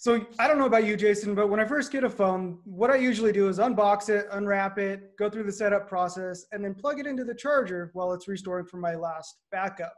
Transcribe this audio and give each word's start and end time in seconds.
So 0.00 0.24
I 0.38 0.46
don't 0.46 0.58
know 0.58 0.66
about 0.66 0.86
you, 0.86 0.96
Jason, 0.96 1.34
but 1.34 1.48
when 1.48 1.58
I 1.58 1.64
first 1.64 1.90
get 1.90 2.04
a 2.04 2.08
phone, 2.08 2.60
what 2.62 2.88
I 2.88 2.94
usually 2.94 3.32
do 3.32 3.48
is 3.48 3.58
unbox 3.58 4.08
it, 4.08 4.28
unwrap 4.30 4.78
it, 4.78 5.16
go 5.18 5.28
through 5.28 5.42
the 5.42 5.52
setup 5.52 5.88
process, 5.88 6.46
and 6.52 6.64
then 6.64 6.72
plug 6.72 7.00
it 7.00 7.06
into 7.08 7.24
the 7.24 7.34
charger 7.34 7.90
while 7.94 8.12
it's 8.12 8.28
restoring 8.28 8.64
from 8.64 8.80
my 8.80 8.94
last 8.94 9.38
backup. 9.50 9.92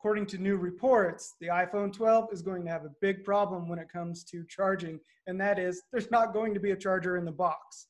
According 0.00 0.26
to 0.26 0.38
new 0.38 0.56
reports, 0.56 1.36
the 1.40 1.46
iPhone 1.46 1.92
12 1.92 2.30
is 2.32 2.42
going 2.42 2.64
to 2.64 2.70
have 2.72 2.84
a 2.84 2.90
big 3.00 3.22
problem 3.22 3.68
when 3.68 3.78
it 3.78 3.88
comes 3.88 4.24
to 4.24 4.44
charging, 4.48 4.98
and 5.28 5.40
that 5.40 5.56
is 5.56 5.84
there's 5.92 6.10
not 6.10 6.32
going 6.32 6.52
to 6.52 6.58
be 6.58 6.72
a 6.72 6.76
charger 6.76 7.16
in 7.16 7.24
the 7.24 7.30
box. 7.30 7.86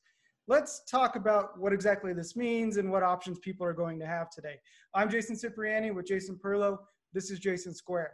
Let's 0.47 0.83
talk 0.83 1.15
about 1.15 1.59
what 1.59 1.73
exactly 1.73 2.13
this 2.13 2.35
means 2.35 2.77
and 2.77 2.91
what 2.91 3.01
options 3.01 3.39
people 3.39 3.65
are 3.65 3.73
going 3.73 3.97
to 3.97 4.05
have 4.05 4.29
today. 4.29 4.59
I'm 4.93 5.09
Jason 5.09 5.35
Cipriani 5.35 5.89
with 5.89 6.05
Jason 6.05 6.37
Perlow. 6.37 6.77
This 7.11 7.31
is 7.31 7.39
Jason 7.39 7.73
Square. 7.73 8.11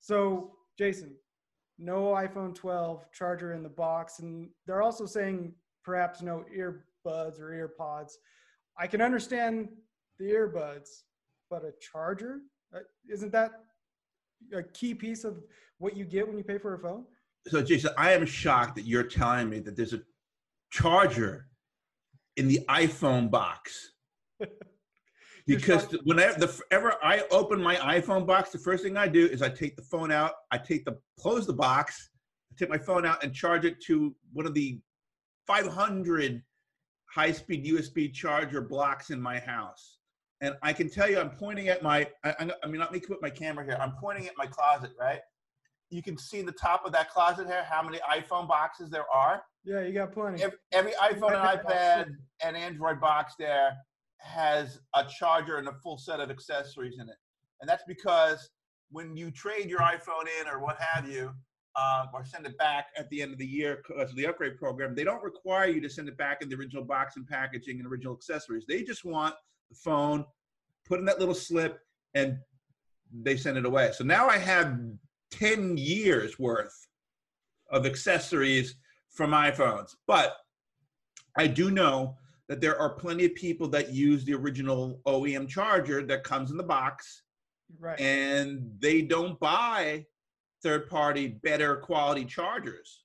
So, 0.00 0.52
Jason, 0.76 1.16
no 1.78 2.06
iPhone 2.06 2.54
12 2.54 3.10
charger 3.12 3.52
in 3.52 3.62
the 3.62 3.68
box. 3.68 4.18
And 4.18 4.48
they're 4.66 4.82
also 4.82 5.06
saying 5.06 5.52
perhaps 5.84 6.22
no 6.22 6.44
earbuds 6.54 7.40
or 7.40 7.72
earpods. 7.80 8.12
I 8.78 8.86
can 8.86 9.00
understand 9.00 9.68
the 10.18 10.26
earbuds, 10.26 10.88
but 11.50 11.64
a 11.64 11.72
charger? 11.80 12.40
Uh, 12.74 12.80
isn't 13.08 13.32
that 13.32 13.52
a 14.52 14.62
key 14.62 14.94
piece 14.94 15.24
of 15.24 15.42
what 15.78 15.96
you 15.96 16.04
get 16.04 16.26
when 16.26 16.36
you 16.36 16.44
pay 16.44 16.58
for 16.58 16.74
a 16.74 16.78
phone? 16.78 17.04
So, 17.46 17.62
Jason, 17.62 17.90
I 17.96 18.12
am 18.12 18.26
shocked 18.26 18.74
that 18.76 18.84
you're 18.84 19.04
telling 19.04 19.48
me 19.48 19.60
that 19.60 19.76
there's 19.76 19.94
a 19.94 20.02
charger 20.70 21.46
in 22.36 22.48
the 22.48 22.60
iPhone 22.68 23.30
box. 23.30 23.92
because 25.48 25.86
whenever 26.04 26.38
the, 26.38 26.62
ever 26.70 26.94
I 27.02 27.24
open 27.30 27.60
my 27.60 27.76
iPhone 27.76 28.26
box, 28.26 28.50
the 28.50 28.58
first 28.58 28.84
thing 28.84 28.98
I 28.98 29.08
do 29.08 29.26
is 29.26 29.40
I 29.40 29.48
take 29.48 29.76
the 29.76 29.82
phone 29.82 30.12
out, 30.12 30.32
I 30.50 30.58
take 30.58 30.84
the 30.84 30.98
close 31.18 31.46
the 31.46 31.54
box, 31.54 32.10
I 32.52 32.54
take 32.58 32.68
my 32.68 32.76
phone 32.76 33.06
out 33.06 33.24
and 33.24 33.34
charge 33.34 33.64
it 33.64 33.80
to 33.84 34.14
one 34.34 34.46
of 34.46 34.52
the 34.52 34.78
500 35.46 36.42
high-speed 37.06 37.64
USB 37.64 38.12
charger 38.12 38.60
blocks 38.60 39.08
in 39.08 39.20
my 39.20 39.38
house. 39.38 39.96
And 40.42 40.54
I 40.62 40.74
can 40.74 40.90
tell 40.90 41.10
you, 41.10 41.18
I'm 41.18 41.30
pointing 41.30 41.68
at 41.68 41.82
my. 41.82 42.06
I, 42.22 42.52
I 42.62 42.66
mean, 42.66 42.80
let 42.80 42.92
me 42.92 43.00
put 43.00 43.20
my 43.22 43.30
camera 43.30 43.64
here. 43.64 43.76
I'm 43.80 43.94
pointing 43.98 44.28
at 44.28 44.34
my 44.36 44.46
closet, 44.46 44.92
right? 45.00 45.20
You 45.90 46.02
can 46.02 46.18
see 46.18 46.42
the 46.42 46.52
top 46.52 46.84
of 46.84 46.92
that 46.92 47.10
closet 47.10 47.46
here 47.46 47.64
how 47.68 47.82
many 47.82 47.98
iPhone 48.00 48.46
boxes 48.46 48.90
there 48.90 49.06
are. 49.12 49.42
Yeah, 49.64 49.80
you 49.80 49.94
got 49.94 50.12
plenty. 50.12 50.42
Every, 50.42 50.58
every 50.72 50.92
iPhone 50.92 51.34
and 51.34 51.60
iPad 51.60 52.06
and 52.44 52.56
Android 52.56 53.00
box 53.00 53.34
there 53.38 53.78
has 54.18 54.80
a 54.94 55.04
charger 55.04 55.56
and 55.56 55.68
a 55.68 55.74
full 55.82 55.98
set 55.98 56.20
of 56.20 56.30
accessories 56.30 56.96
in 57.00 57.08
it. 57.08 57.16
And 57.60 57.68
that's 57.68 57.84
because 57.86 58.50
when 58.90 59.16
you 59.16 59.30
trade 59.30 59.68
your 59.68 59.80
iPhone 59.80 60.26
in 60.40 60.48
or 60.48 60.60
what 60.60 60.78
have 60.80 61.08
you, 61.08 61.32
uh, 61.76 62.06
or 62.12 62.24
send 62.24 62.44
it 62.44 62.58
back 62.58 62.86
at 62.96 63.08
the 63.10 63.22
end 63.22 63.32
of 63.32 63.38
the 63.38 63.46
year 63.46 63.82
because 63.86 64.10
of 64.10 64.16
the 64.16 64.26
upgrade 64.26 64.56
program, 64.56 64.94
they 64.94 65.04
don't 65.04 65.22
require 65.22 65.68
you 65.68 65.80
to 65.80 65.88
send 65.88 66.08
it 66.08 66.16
back 66.16 66.42
in 66.42 66.48
the 66.48 66.56
original 66.56 66.84
box 66.84 67.16
and 67.16 67.26
packaging 67.26 67.78
and 67.78 67.86
original 67.86 68.14
accessories. 68.14 68.64
They 68.66 68.82
just 68.82 69.04
want 69.04 69.34
the 69.70 69.76
phone, 69.76 70.24
put 70.86 70.98
in 70.98 71.04
that 71.04 71.20
little 71.20 71.34
slip, 71.34 71.78
and 72.14 72.38
they 73.22 73.36
send 73.36 73.56
it 73.56 73.64
away. 73.64 73.92
So 73.92 74.02
now 74.02 74.28
I 74.28 74.38
have 74.38 74.78
10 75.30 75.76
years 75.76 76.38
worth 76.38 76.88
of 77.70 77.86
accessories 77.86 78.74
from 79.10 79.30
iPhones. 79.30 79.94
But 80.06 80.36
I 81.36 81.46
do 81.46 81.70
know 81.70 82.16
that 82.48 82.60
there 82.60 82.78
are 82.80 82.90
plenty 82.90 83.26
of 83.26 83.34
people 83.34 83.68
that 83.68 83.92
use 83.92 84.24
the 84.24 84.34
original 84.34 85.00
OEM 85.06 85.48
charger 85.48 86.02
that 86.06 86.24
comes 86.24 86.50
in 86.50 86.56
the 86.56 86.62
box. 86.62 87.22
Right. 87.78 88.00
And 88.00 88.70
they 88.78 89.02
don't 89.02 89.38
buy 89.38 90.06
third 90.62 90.88
party, 90.88 91.28
better 91.28 91.76
quality 91.76 92.24
chargers. 92.24 93.04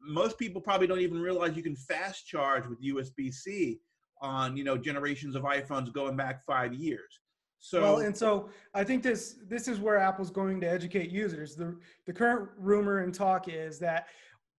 Most 0.00 0.38
people 0.38 0.60
probably 0.60 0.86
don't 0.86 1.00
even 1.00 1.20
realize 1.20 1.56
you 1.56 1.62
can 1.62 1.74
fast 1.74 2.26
charge 2.26 2.66
with 2.66 2.84
USB 2.84 3.32
C 3.32 3.80
on 4.20 4.56
you 4.56 4.62
know 4.62 4.76
generations 4.76 5.34
of 5.34 5.42
iPhones 5.42 5.92
going 5.92 6.16
back 6.16 6.44
five 6.44 6.72
years. 6.72 7.20
So 7.58 7.80
well, 7.80 7.98
and 7.98 8.16
so 8.16 8.50
I 8.74 8.84
think 8.84 9.02
this 9.02 9.36
this 9.48 9.66
is 9.66 9.80
where 9.80 9.98
Apple's 9.98 10.30
going 10.30 10.60
to 10.60 10.70
educate 10.70 11.10
users. 11.10 11.56
The 11.56 11.76
the 12.06 12.12
current 12.12 12.50
rumor 12.56 12.98
and 12.98 13.14
talk 13.14 13.48
is 13.48 13.78
that 13.80 14.06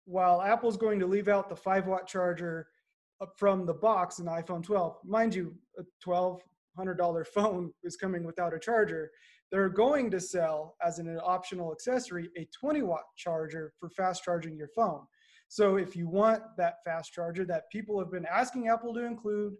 while 0.06 0.42
Apple's 0.42 0.76
going 0.76 1.00
to 1.00 1.06
leave 1.06 1.30
out 1.30 1.48
the 1.48 1.56
five 1.56 1.88
watt 1.88 2.08
charger 2.08 2.68
from 3.38 3.66
the 3.66 3.74
box 3.74 4.18
the 4.18 4.24
iPhone 4.24 4.64
12. 4.64 4.98
Mind 5.06 5.34
you, 5.36 5.54
a 5.78 5.84
$1,200 6.08 7.28
phone 7.34 7.72
is 7.84 7.96
coming 7.96 8.24
without 8.24 8.54
a 8.54 8.60
charger. 8.60 9.12
They're 9.52 9.70
going 9.70 10.10
to 10.12 10.20
sell 10.20 10.76
as 10.86 11.00
an 11.00 11.20
optional 11.24 11.72
accessory 11.72 12.30
a 12.38 12.48
20 12.60 12.82
watt 12.82 13.04
charger 13.16 13.74
for 13.80 13.90
fast 13.90 14.24
charging 14.24 14.58
your 14.58 14.70
phone. 14.76 15.02
So 15.48 15.76
if 15.76 15.96
you 15.96 16.08
want 16.08 16.42
that 16.58 16.78
fast 16.84 17.14
charger 17.14 17.46
that 17.46 17.70
people 17.72 18.00
have 18.00 18.12
been 18.12 18.26
asking 18.26 18.70
Apple 18.70 18.94
to 18.96 19.06
include 19.06 19.54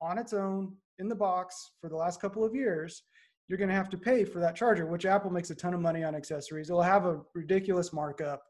on 0.00 0.18
its 0.18 0.32
own 0.32 0.76
in 1.00 1.08
the 1.08 1.16
box 1.16 1.72
for 1.80 1.88
the 1.88 1.96
last 1.96 2.20
couple 2.20 2.44
of 2.44 2.54
years, 2.54 3.02
you're 3.48 3.58
going 3.58 3.68
to 3.68 3.74
have 3.74 3.90
to 3.90 3.98
pay 3.98 4.24
for 4.24 4.38
that 4.38 4.54
charger, 4.54 4.86
which 4.86 5.04
Apple 5.04 5.32
makes 5.32 5.50
a 5.50 5.54
ton 5.56 5.74
of 5.74 5.80
money 5.80 6.04
on 6.04 6.14
accessories. 6.14 6.70
It'll 6.70 6.80
have 6.82 7.04
a 7.04 7.20
ridiculous 7.34 7.92
markup. 7.92 8.44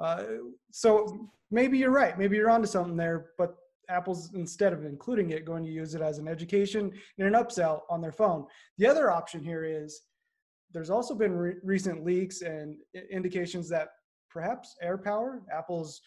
Uh, 0.00 0.24
so 0.72 1.30
maybe 1.52 1.78
you're 1.78 1.92
right. 1.92 2.18
Maybe 2.18 2.36
you're 2.36 2.50
onto 2.50 2.66
something 2.66 2.96
there, 2.96 3.26
but 3.38 3.54
Apple's 3.90 4.32
instead 4.34 4.72
of 4.72 4.84
including 4.84 5.30
it, 5.30 5.44
going 5.44 5.64
to 5.64 5.70
use 5.70 5.94
it 5.94 6.02
as 6.02 6.18
an 6.18 6.28
education 6.28 6.92
and 7.18 7.26
an 7.26 7.34
upsell 7.34 7.80
on 7.90 8.00
their 8.00 8.12
phone. 8.12 8.46
The 8.78 8.86
other 8.86 9.10
option 9.10 9.42
here 9.42 9.64
is 9.64 10.02
there's 10.72 10.90
also 10.90 11.14
been 11.14 11.32
re- 11.32 11.54
recent 11.62 12.04
leaks 12.04 12.42
and 12.42 12.76
indications 13.10 13.68
that 13.70 13.88
perhaps 14.30 14.76
AirPower, 14.84 15.40
Apple's 15.52 16.00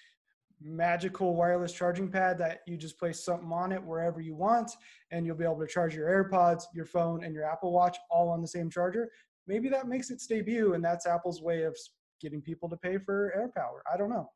magical 0.61 1.35
wireless 1.35 1.73
charging 1.73 2.09
pad 2.09 2.37
that 2.37 2.61
you 2.65 2.77
just 2.77 2.97
place 2.97 3.23
something 3.23 3.51
on 3.51 3.73
it 3.73 3.83
wherever 3.83 4.21
you 4.21 4.33
want 4.33 4.71
and 5.11 5.25
you'll 5.25 5.35
be 5.35 5.43
able 5.43 5.59
to 5.59 5.67
charge 5.67 5.93
your 5.93 6.07
AirPods, 6.07 6.63
your 6.73 6.85
phone 6.85 7.25
and 7.25 7.33
your 7.33 7.43
Apple 7.43 7.73
Watch 7.73 7.97
all 8.09 8.29
on 8.29 8.41
the 8.41 8.47
same 8.47 8.69
charger. 8.69 9.09
Maybe 9.45 9.67
that 9.69 9.87
makes 9.89 10.09
its 10.09 10.25
debut 10.25 10.73
and 10.73 10.83
that's 10.83 11.05
Apple's 11.05 11.41
way 11.41 11.63
of 11.63 11.77
getting 12.21 12.41
people 12.41 12.69
to 12.69 12.77
pay 12.77 12.97
for 12.97 13.33
AirPower. 13.37 13.81
I 13.93 13.97
don't 13.97 14.09
know. 14.09 14.29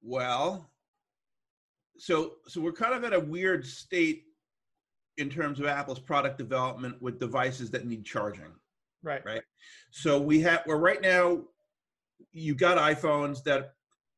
Well, 0.00 0.70
so 1.98 2.34
so 2.46 2.60
we're 2.60 2.72
kind 2.72 2.94
of 2.94 3.04
at 3.04 3.12
a 3.12 3.20
weird 3.20 3.66
state 3.66 4.24
in 5.16 5.28
terms 5.28 5.60
of 5.60 5.66
Apple's 5.66 5.98
product 5.98 6.38
development 6.38 7.00
with 7.02 7.18
devices 7.18 7.70
that 7.72 7.86
need 7.86 8.04
charging. 8.04 8.52
Right. 9.02 9.24
Right. 9.24 9.42
So 9.90 10.20
we 10.20 10.40
have 10.40 10.62
we're 10.66 10.78
right 10.78 11.02
now 11.02 11.42
you 12.32 12.54
got 12.54 12.78
iPhones 12.78 13.42
that 13.44 13.72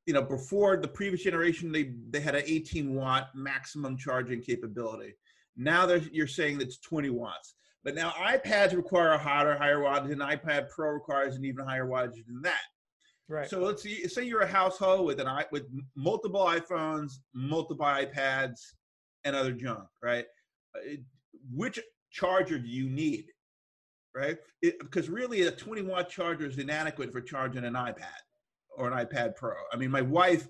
you 0.07 0.15
know 0.15 0.23
before 0.23 0.77
the 0.77 0.89
previous 0.89 1.23
generation 1.23 1.73
they 1.73 1.93
they 2.11 2.21
had 2.21 2.35
an 2.35 2.43
18 2.47 2.95
watt 2.95 3.29
maximum 3.35 3.97
charging 3.97 4.41
capability. 4.41 5.15
Now 5.57 5.87
you're 6.13 6.27
saying 6.27 6.59
that's 6.59 6.79
20 6.79 7.11
watts. 7.11 7.55
But 7.83 7.95
now 7.95 8.11
iPads 8.11 8.77
require 8.77 9.13
a 9.13 9.19
higher 9.19 9.57
higher 9.57 9.79
wattage, 9.79 10.13
and 10.13 10.21
iPad 10.21 10.69
Pro 10.69 10.91
requires 10.91 11.37
an 11.37 11.45
even 11.45 11.65
higher 11.65 11.87
wattage 11.87 12.25
than 12.27 12.43
that. 12.43 12.61
Right. 13.31 13.49
So 13.49 13.61
let's 13.61 13.85
see, 13.85 14.09
say 14.09 14.25
you're 14.25 14.41
a 14.41 14.47
household 14.47 15.07
with 15.07 15.21
an 15.21 15.29
i 15.29 15.45
with 15.53 15.67
multiple 15.95 16.41
iPhones, 16.41 17.13
multiple 17.33 17.87
iPads, 17.87 18.59
and 19.25 19.37
other 19.37 19.53
junk, 19.53 19.85
right? 20.03 20.25
Uh, 20.75 20.97
which 21.55 21.79
charger 22.11 22.59
do 22.59 22.67
you 22.67 22.91
need, 22.91 23.27
right? 24.17 24.37
Because 24.61 25.09
really, 25.09 25.43
a 25.43 25.51
20 25.53 25.83
watt 25.83 26.11
charger 26.11 26.47
is 26.47 26.59
inadequate 26.59 27.13
for 27.13 27.21
charging 27.21 27.65
an 27.65 27.75
iPad 27.75 28.19
or 28.77 28.91
an 28.91 29.07
iPad 29.07 29.37
Pro. 29.37 29.55
I 29.73 29.77
mean, 29.77 29.93
my 29.93 30.03
wife 30.03 30.49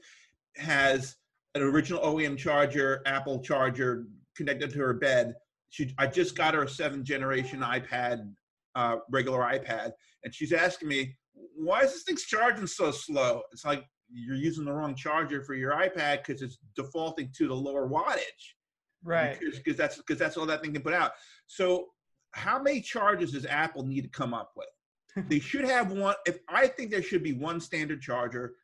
has 0.56 1.16
an 1.54 1.60
original 1.60 2.00
OEM 2.00 2.38
charger, 2.38 3.02
Apple 3.04 3.40
charger 3.40 4.06
connected 4.34 4.70
to 4.70 4.78
her 4.78 4.94
bed. 4.94 5.34
She, 5.68 5.94
I 5.98 6.06
just 6.06 6.34
got 6.34 6.54
her 6.54 6.62
a 6.62 6.68
seventh 6.68 7.04
generation 7.04 7.60
iPad, 7.60 8.32
uh, 8.74 8.96
regular 9.10 9.40
iPad, 9.40 9.92
and 10.24 10.34
she's 10.34 10.54
asking 10.54 10.88
me, 10.88 11.14
why 11.56 11.82
is 11.82 11.92
this 11.92 12.02
thing 12.02 12.16
charging 12.16 12.66
so 12.66 12.90
slow? 12.90 13.42
It's 13.52 13.64
like 13.64 13.84
you're 14.12 14.36
using 14.36 14.64
the 14.64 14.72
wrong 14.72 14.94
charger 14.94 15.42
for 15.42 15.54
your 15.54 15.72
iPad 15.72 16.24
because 16.24 16.42
it's 16.42 16.58
defaulting 16.76 17.30
to 17.36 17.48
the 17.48 17.54
lower 17.54 17.88
wattage. 17.88 18.54
Right. 19.02 19.38
Because 19.40 19.76
that's 19.76 19.96
because 19.96 20.18
that's 20.18 20.36
all 20.36 20.46
that 20.46 20.62
thing 20.62 20.72
can 20.72 20.82
put 20.82 20.92
out. 20.92 21.12
So 21.46 21.86
how 22.32 22.60
many 22.60 22.80
chargers 22.80 23.32
does 23.32 23.46
Apple 23.46 23.84
need 23.84 24.02
to 24.02 24.10
come 24.10 24.34
up 24.34 24.52
with? 24.56 25.26
they 25.28 25.40
should 25.40 25.64
have 25.64 25.92
one. 25.92 26.14
If 26.26 26.38
I 26.48 26.66
think 26.66 26.90
there 26.90 27.02
should 27.02 27.22
be 27.22 27.32
one 27.32 27.60
standard 27.60 28.00
charger 28.00 28.54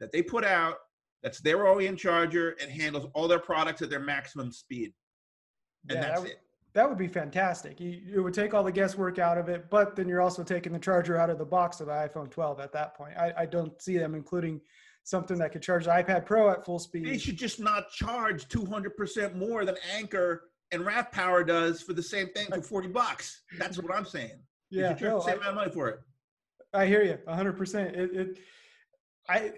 that 0.00 0.12
they 0.12 0.22
put 0.22 0.44
out 0.44 0.76
that's 1.22 1.40
their 1.40 1.58
OEM 1.58 1.96
charger 1.96 2.56
and 2.60 2.70
handles 2.70 3.06
all 3.14 3.26
their 3.26 3.38
products 3.38 3.82
at 3.82 3.90
their 3.90 4.00
maximum 4.00 4.52
speed. 4.52 4.92
And 5.88 5.98
yeah, 5.98 6.08
that's 6.08 6.22
that, 6.22 6.30
it. 6.30 6.40
That 6.76 6.86
would 6.86 6.98
be 6.98 7.08
fantastic. 7.08 7.80
You, 7.80 8.02
it 8.16 8.20
would 8.20 8.34
take 8.34 8.52
all 8.52 8.62
the 8.62 8.70
guesswork 8.70 9.18
out 9.18 9.38
of 9.38 9.48
it, 9.48 9.70
but 9.70 9.96
then 9.96 10.06
you're 10.06 10.20
also 10.20 10.44
taking 10.44 10.74
the 10.74 10.78
charger 10.78 11.16
out 11.16 11.30
of 11.30 11.38
the 11.38 11.44
box 11.44 11.80
of 11.80 11.86
the 11.86 11.94
iPhone 11.94 12.30
12 12.30 12.60
at 12.60 12.70
that 12.74 12.94
point. 12.94 13.16
I, 13.16 13.32
I 13.34 13.46
don't 13.46 13.80
see 13.80 13.96
them 13.96 14.14
including 14.14 14.60
something 15.02 15.38
that 15.38 15.52
could 15.52 15.62
charge 15.62 15.86
the 15.86 15.90
iPad 15.90 16.26
Pro 16.26 16.50
at 16.50 16.66
full 16.66 16.78
speed. 16.78 17.06
They 17.06 17.16
should 17.16 17.38
just 17.38 17.60
not 17.60 17.90
charge 17.92 18.46
200% 18.48 19.36
more 19.36 19.64
than 19.64 19.76
Anker 19.96 20.50
and 20.70 20.84
RAV 20.84 21.10
Power 21.12 21.42
does 21.42 21.80
for 21.80 21.94
the 21.94 22.02
same 22.02 22.28
thing 22.34 22.48
for 22.48 22.60
40 22.60 22.88
bucks. 22.88 23.40
That's 23.58 23.78
what 23.82 23.94
I'm 23.94 24.04
saying. 24.04 24.38
Yeah, 24.68 24.94
you 25.00 25.06
no, 25.08 25.20
the 25.20 25.24
same 25.24 25.38
I, 25.42 25.48
amount 25.48 25.48
of 25.48 25.54
money 25.54 25.70
for 25.72 25.88
it. 25.88 26.00
I 26.74 26.84
hear 26.84 27.02
you 27.02 27.18
100%. 27.26 27.96
It, 27.96 28.10
it, 28.14 28.38
I 29.30 29.52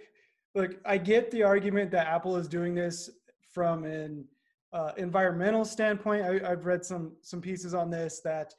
look. 0.54 0.76
I 0.84 0.98
get 0.98 1.32
the 1.32 1.42
argument 1.42 1.90
that 1.90 2.06
Apple 2.06 2.36
is 2.36 2.46
doing 2.46 2.76
this 2.76 3.10
from 3.52 3.82
an 3.82 4.24
uh, 4.72 4.92
environmental 4.96 5.64
standpoint. 5.64 6.24
I, 6.24 6.50
I've 6.50 6.66
read 6.66 6.84
some 6.84 7.12
some 7.22 7.40
pieces 7.40 7.74
on 7.74 7.90
this 7.90 8.20
that 8.24 8.54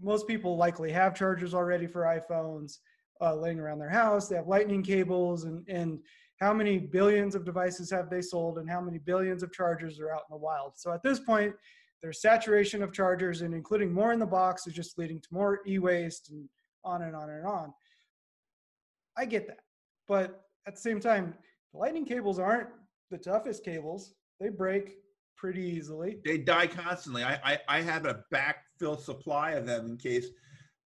most 0.00 0.26
people 0.26 0.56
likely 0.56 0.92
have 0.92 1.14
chargers 1.14 1.54
already 1.54 1.86
for 1.86 2.02
iPhones 2.02 2.78
uh, 3.20 3.34
laying 3.34 3.58
around 3.58 3.78
their 3.78 3.88
house. 3.88 4.28
They 4.28 4.36
have 4.36 4.46
lightning 4.46 4.82
cables 4.82 5.44
and 5.44 5.66
and 5.68 6.00
how 6.40 6.52
many 6.52 6.78
billions 6.78 7.34
of 7.34 7.44
devices 7.44 7.90
have 7.90 8.10
they 8.10 8.22
sold 8.22 8.58
and 8.58 8.70
how 8.70 8.80
many 8.80 8.98
billions 8.98 9.42
of 9.42 9.52
chargers 9.52 9.98
are 9.98 10.12
out 10.12 10.22
in 10.28 10.34
the 10.34 10.36
wild. 10.36 10.72
So 10.76 10.92
at 10.92 11.02
this 11.02 11.18
point, 11.18 11.52
there's 12.00 12.20
saturation 12.20 12.82
of 12.82 12.92
chargers 12.92 13.40
and 13.42 13.52
including 13.52 13.92
more 13.92 14.12
in 14.12 14.20
the 14.20 14.26
box 14.26 14.66
is 14.66 14.72
just 14.72 14.98
leading 14.98 15.20
to 15.20 15.28
more 15.32 15.60
e-waste 15.66 16.30
and 16.30 16.48
on 16.84 17.02
and 17.02 17.16
on 17.16 17.30
and 17.30 17.44
on. 17.44 17.74
I 19.16 19.24
get 19.24 19.48
that. 19.48 19.60
But 20.06 20.44
at 20.66 20.76
the 20.76 20.80
same 20.80 21.00
time, 21.00 21.34
the 21.72 21.78
lightning 21.80 22.04
cables 22.04 22.38
aren't 22.38 22.68
the 23.10 23.18
toughest 23.18 23.64
cables. 23.64 24.14
They 24.38 24.48
break 24.48 24.94
pretty 25.38 25.62
easily. 25.62 26.18
They 26.24 26.38
die 26.38 26.66
constantly. 26.66 27.22
I, 27.22 27.38
I, 27.44 27.58
I 27.68 27.80
have 27.80 28.04
a 28.04 28.24
backfill 28.34 29.00
supply 29.00 29.52
of 29.52 29.64
them 29.64 29.86
in 29.86 29.96
case 29.96 30.26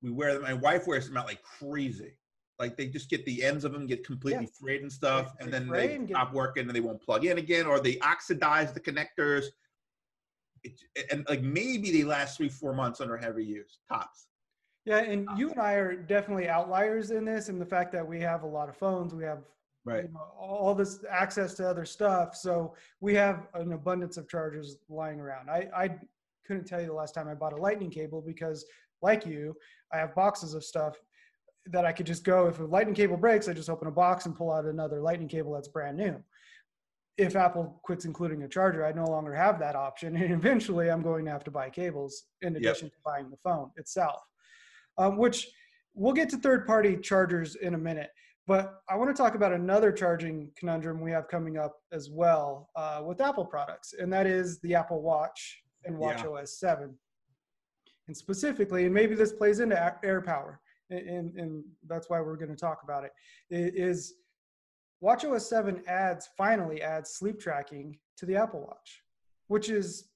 we 0.03 0.11
wear 0.11 0.35
them. 0.35 0.43
My 0.43 0.53
wife 0.55 0.87
wears 0.87 1.09
them 1.09 1.17
out 1.17 1.27
like 1.27 1.43
crazy. 1.43 2.13
Like 2.59 2.77
they 2.77 2.87
just 2.87 3.11
get 3.11 3.25
the 3.25 3.43
ends 3.43 3.65
of 3.65 3.73
them 3.73 3.87
get 3.87 4.07
completely 4.07 4.45
yeah. 4.45 4.61
frayed 4.61 4.83
and 4.83 4.93
stuff, 4.93 5.37
they, 5.39 5.45
and 5.45 5.53
then 5.53 5.69
they 5.69 5.95
and 5.95 6.09
stop 6.09 6.29
get... 6.29 6.37
working 6.37 6.67
and 6.67 6.75
they 6.75 6.81
won't 6.81 7.03
plug 7.03 7.25
in 7.25 7.39
again, 7.39 7.67
or 7.67 7.81
they 7.81 7.99
oxidize 8.01 8.73
the 8.73 8.81
connectors. 8.81 9.47
It, 10.63 10.81
and 11.11 11.27
like 11.29 11.43
maybe 11.43 11.91
they 11.91 12.05
last 12.05 12.37
three, 12.37 12.49
four 12.49 12.73
months 12.73 13.01
under 13.01 13.17
heavy 13.17 13.45
use, 13.45 13.79
tops. 13.89 14.27
Yeah, 14.85 14.99
and 14.99 15.29
you 15.37 15.51
and 15.51 15.61
I 15.61 15.73
are 15.75 15.97
definitely 15.97 16.49
outliers 16.49 17.11
in 17.11 17.25
this, 17.25 17.49
and 17.49 17.61
the 17.61 17.67
fact 17.67 17.91
that 17.93 18.07
we 18.07 18.21
have 18.21 18.43
a 18.43 18.47
lot 18.47 18.69
of 18.69 18.77
phones, 18.77 19.15
we 19.15 19.25
have 19.25 19.39
right 19.85 20.05
you 20.05 20.13
know, 20.13 20.21
all 20.39 20.75
this 20.75 21.05
access 21.11 21.55
to 21.55 21.69
other 21.69 21.85
stuff, 21.85 22.37
so 22.37 22.75
we 23.01 23.15
have 23.15 23.47
an 23.55 23.73
abundance 23.73 24.17
of 24.17 24.29
chargers 24.29 24.79
lying 24.89 25.21
around. 25.21 25.51
I 25.51 25.69
I 25.75 25.91
couldn't 26.47 26.67
tell 26.67 26.81
you 26.81 26.87
the 26.87 26.93
last 26.93 27.15
time 27.15 27.29
I 27.29 27.35
bought 27.35 27.53
a 27.53 27.57
lightning 27.57 27.91
cable 27.91 28.21
because, 28.21 28.65
like 29.01 29.27
you, 29.27 29.57
I 29.93 29.99
have 29.99 30.15
boxes 30.15 30.55
of 30.55 30.65
stuff 30.65 30.97
that 31.67 31.85
I 31.85 31.93
could 31.93 32.07
just 32.07 32.25
go 32.25 32.49
if 32.49 32.59
a 32.59 32.65
lightning 32.65 32.95
cable 32.95 33.17
breaks, 33.17 33.49
I 33.49 33.53
just 33.53 33.71
open 33.71 33.89
a 33.89 33.93
box 33.93 34.27
and 34.27 34.37
pull 34.37 34.53
out 34.53 34.65
another 34.65 35.01
lightning 35.01 35.29
cable 35.29 35.53
that's 35.53 35.69
brand 35.69 35.97
new. 35.97 36.23
If 37.19 37.37
Apple 37.37 37.81
quits 37.85 38.05
including 38.05 38.43
a 38.43 38.49
charger, 38.49 38.85
I 38.85 38.93
no 38.93 39.05
longer 39.05 39.35
have 39.35 39.59
that 39.61 39.77
option, 39.77 40.17
and 40.23 40.33
eventually 40.33 40.91
I'm 40.91 41.03
going 41.03 41.25
to 41.27 41.31
have 41.31 41.45
to 41.45 41.51
buy 41.51 41.71
cables 41.71 42.25
in 42.41 42.57
addition 42.57 42.87
yep. 42.87 42.95
to 42.95 42.99
buying 43.05 43.31
the 43.31 43.37
phone 43.45 43.71
itself. 43.77 44.21
Um, 44.99 45.17
which 45.17 45.49
we'll 45.95 46.13
get 46.13 46.29
to 46.31 46.37
third-party 46.37 46.99
chargers 46.99 47.55
in 47.55 47.75
a 47.75 47.79
minute, 47.79 48.11
but 48.47 48.81
I 48.89 48.97
want 48.97 49.15
to 49.15 49.21
talk 49.21 49.35
about 49.35 49.53
another 49.53 49.93
charging 49.93 50.51
conundrum 50.57 51.01
we 51.01 51.11
have 51.13 51.29
coming 51.29 51.57
up 51.57 51.77
as 51.93 52.11
well 52.11 52.71
uh, 52.77 53.03
with 53.05 53.21
Apple 53.21 53.45
products, 53.45 53.95
and 53.99 54.13
that 54.13 54.27
is 54.27 54.61
the 54.61 54.75
Apple 54.75 55.03
Watch 55.03 55.63
and 55.85 55.97
Watch 55.97 56.23
yeah. 56.23 56.31
OS 56.31 56.59
7. 56.59 56.95
And 58.09 58.17
specifically, 58.17 58.85
and 58.85 58.95
maybe 58.95 59.15
this 59.15 59.33
plays 59.33 59.61
into 59.61 59.77
AirPower 60.05 60.57
and, 60.93 61.35
and 61.37 61.65
that's 61.87 62.09
why 62.11 62.21
we're 62.21 62.37
going 62.37 62.51
to 62.51 62.57
talk 62.57 62.81
about 62.85 63.05
it, 63.05 63.13
is 63.51 64.15
WatchOS 65.03 65.43
7 65.43 65.83
adds, 65.87 66.29
finally 66.37 66.83
adds 66.83 67.15
sleep 67.15 67.41
tracking 67.41 67.99
to 68.17 68.27
the 68.27 68.37
Apple 68.37 68.61
Watch, 68.61 69.03
which 69.49 69.69
is 69.69 70.09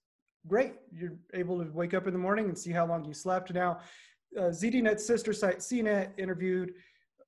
great. 0.46 0.74
You're 0.92 1.16
able 1.34 1.62
to 1.64 1.70
wake 1.72 1.94
up 1.94 2.06
in 2.06 2.12
the 2.12 2.18
morning 2.18 2.46
and 2.46 2.58
see 2.58 2.70
how 2.70 2.86
long 2.86 3.04
you 3.04 3.14
slept. 3.14 3.52
Now, 3.52 3.80
uh, 4.36 4.50
ZDNet's 4.50 5.04
sister 5.04 5.32
site 5.32 5.58
CNET 5.58 6.10
interviewed 6.18 6.72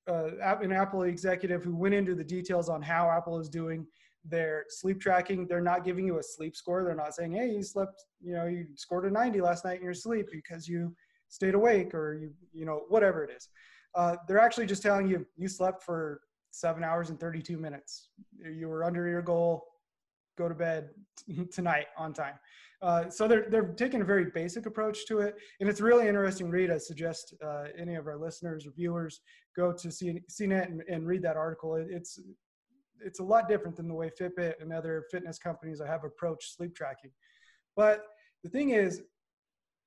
uh, 0.09 0.57
an 0.61 0.71
Apple 0.71 1.03
executive 1.03 1.63
who 1.63 1.75
went 1.75 1.93
into 1.93 2.15
the 2.15 2.23
details 2.23 2.69
on 2.69 2.81
how 2.81 3.09
Apple 3.09 3.39
is 3.39 3.49
doing 3.49 3.85
their 4.25 4.65
sleep 4.67 4.99
tracking. 4.99 5.47
They're 5.47 5.61
not 5.61 5.85
giving 5.85 6.05
you 6.05 6.19
a 6.19 6.23
sleep 6.23 6.55
score. 6.55 6.83
They're 6.83 6.95
not 6.95 7.15
saying, 7.15 7.31
"Hey, 7.33 7.51
you 7.51 7.63
slept, 7.63 8.05
you 8.21 8.33
know, 8.33 8.45
you 8.45 8.67
scored 8.75 9.05
a 9.05 9.11
90 9.11 9.39
last 9.41 9.63
night 9.63 9.77
in 9.77 9.83
your 9.83 9.93
sleep 9.93 10.27
because 10.31 10.67
you 10.67 10.93
stayed 11.29 11.53
awake 11.53 11.93
or 11.93 12.15
you 12.15 12.31
you 12.53 12.65
know 12.65 12.81
whatever 12.89 13.23
it 13.23 13.29
is 13.29 13.47
uh, 13.95 14.15
they're 14.27 14.39
actually 14.39 14.65
just 14.65 14.81
telling 14.81 15.07
you 15.07 15.25
you 15.37 15.47
slept 15.47 15.81
for 15.83 16.21
seven 16.51 16.83
hours 16.83 17.09
and 17.09 17.19
32 17.19 17.57
minutes 17.57 18.09
you 18.39 18.67
were 18.67 18.83
under 18.83 19.07
your 19.07 19.21
goal 19.21 19.63
go 20.39 20.49
to 20.49 20.55
bed 20.55 20.89
tonight 21.51 21.87
on 21.97 22.13
time. 22.13 22.35
Uh, 22.81 23.09
so 23.09 23.27
they're, 23.27 23.45
they're 23.49 23.73
taking 23.73 24.01
a 24.01 24.05
very 24.05 24.25
basic 24.33 24.65
approach 24.65 25.05
to 25.05 25.19
it. 25.19 25.35
And 25.59 25.69
it's 25.69 25.81
really 25.81 26.07
interesting 26.07 26.49
read 26.49 26.71
i 26.71 26.77
suggest 26.77 27.33
uh, 27.45 27.65
any 27.77 27.95
of 27.95 28.07
our 28.07 28.17
listeners 28.17 28.65
or 28.65 28.71
viewers 28.71 29.19
go 29.55 29.73
to 29.73 29.87
cnet 29.89 30.65
and, 30.65 30.81
and 30.89 31.05
read 31.05 31.21
that 31.23 31.35
article. 31.35 31.75
It, 31.75 31.87
it's 31.91 32.19
it's 33.01 33.19
a 33.19 33.23
lot 33.23 33.47
different 33.47 33.77
than 33.77 33.87
the 33.87 33.93
way 33.93 34.09
fitbit 34.19 34.55
and 34.61 34.73
other 34.73 35.05
fitness 35.09 35.37
companies 35.39 35.81
have 35.85 36.03
approached 36.03 36.55
sleep 36.55 36.75
tracking. 36.75 37.11
But 37.75 38.03
the 38.43 38.49
thing 38.49 38.71
is 38.71 39.01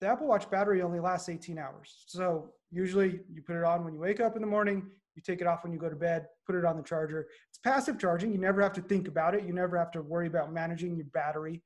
the 0.00 0.06
Apple 0.08 0.26
Watch 0.26 0.50
battery 0.50 0.80
only 0.82 0.98
lasts 0.98 1.28
18 1.28 1.58
hours. 1.58 2.04
So 2.06 2.52
usually 2.70 3.20
you 3.32 3.42
put 3.42 3.56
it 3.56 3.64
on 3.64 3.84
when 3.84 3.94
you 3.94 4.00
wake 4.00 4.20
up 4.20 4.34
in 4.34 4.42
the 4.42 4.48
morning, 4.48 4.86
you 5.14 5.22
take 5.22 5.40
it 5.40 5.46
off 5.46 5.62
when 5.62 5.72
you 5.72 5.78
go 5.78 5.88
to 5.88 5.96
bed, 5.96 6.26
put 6.46 6.56
it 6.56 6.64
on 6.64 6.76
the 6.76 6.82
charger. 6.82 7.26
It's 7.48 7.58
passive 7.58 7.98
charging. 7.98 8.32
You 8.32 8.38
never 8.38 8.62
have 8.62 8.72
to 8.74 8.80
think 8.82 9.08
about 9.08 9.34
it. 9.34 9.44
You 9.44 9.52
never 9.52 9.76
have 9.78 9.90
to 9.92 10.02
worry 10.02 10.26
about 10.26 10.52
managing 10.52 10.96
your 10.96 11.06
battery. 11.06 11.62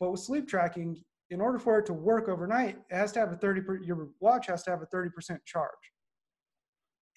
But 0.00 0.10
with 0.10 0.20
sleep 0.20 0.48
tracking, 0.48 1.02
in 1.30 1.40
order 1.40 1.58
for 1.58 1.78
it 1.78 1.86
to 1.86 1.92
work 1.92 2.28
overnight, 2.28 2.78
it 2.90 2.94
has 2.94 3.12
to 3.12 3.20
have 3.20 3.32
a 3.32 3.36
30 3.36 3.60
per, 3.62 3.82
your 3.82 4.08
watch 4.20 4.46
has 4.46 4.62
to 4.64 4.70
have 4.70 4.82
a 4.82 4.86
30% 4.86 5.10
charge. 5.44 5.70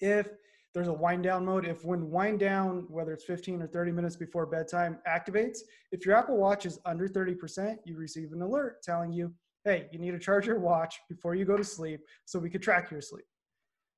If 0.00 0.28
there's 0.74 0.88
a 0.88 0.92
wind 0.92 1.22
down 1.22 1.44
mode, 1.44 1.66
if 1.66 1.84
when 1.84 2.10
wind 2.10 2.38
down, 2.38 2.86
whether 2.88 3.12
it's 3.12 3.24
15 3.24 3.62
or 3.62 3.66
30 3.66 3.92
minutes 3.92 4.16
before 4.16 4.46
bedtime 4.46 4.98
activates, 5.08 5.58
if 5.90 6.04
your 6.04 6.14
Apple 6.14 6.36
Watch 6.36 6.66
is 6.66 6.78
under 6.84 7.08
30%, 7.08 7.76
you 7.84 7.96
receive 7.96 8.32
an 8.32 8.42
alert 8.42 8.82
telling 8.82 9.12
you 9.12 9.32
hey, 9.66 9.88
you 9.90 9.98
need 9.98 10.12
to 10.12 10.18
charge 10.18 10.46
your 10.46 10.60
watch 10.60 11.00
before 11.08 11.34
you 11.34 11.44
go 11.44 11.56
to 11.56 11.64
sleep 11.64 12.00
so 12.24 12.38
we 12.38 12.48
could 12.48 12.62
track 12.62 12.88
your 12.88 13.00
sleep. 13.00 13.24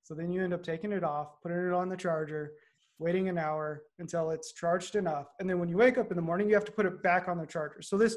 So 0.08 0.14
then 0.14 0.32
you 0.32 0.43
end 0.43 0.55
up 0.55 0.62
taking 0.62 0.93
it 0.93 1.05
off, 1.05 1.38
putting 1.43 1.58
it 1.58 1.75
on 1.75 1.90
the 1.90 1.96
charger, 1.96 2.52
waiting 2.99 3.28
an 3.28 3.37
hour 3.37 3.82
until 3.99 4.31
it's 4.31 4.55
charged 4.55 4.96
enough. 4.96 5.26
And 5.38 5.49
then 5.49 5.58
when 5.58 5.69
you 5.69 5.76
wake 5.76 5.99
up 5.99 6.10
in 6.10 6.16
the 6.16 6.22
morning, 6.22 6.49
you 6.49 6.55
have 6.55 6.64
to 6.64 6.72
put 6.72 6.87
it 6.87 7.02
back 7.02 7.28
on 7.28 7.37
the 7.37 7.44
charger. 7.44 7.82
So 7.82 7.99
this, 7.99 8.16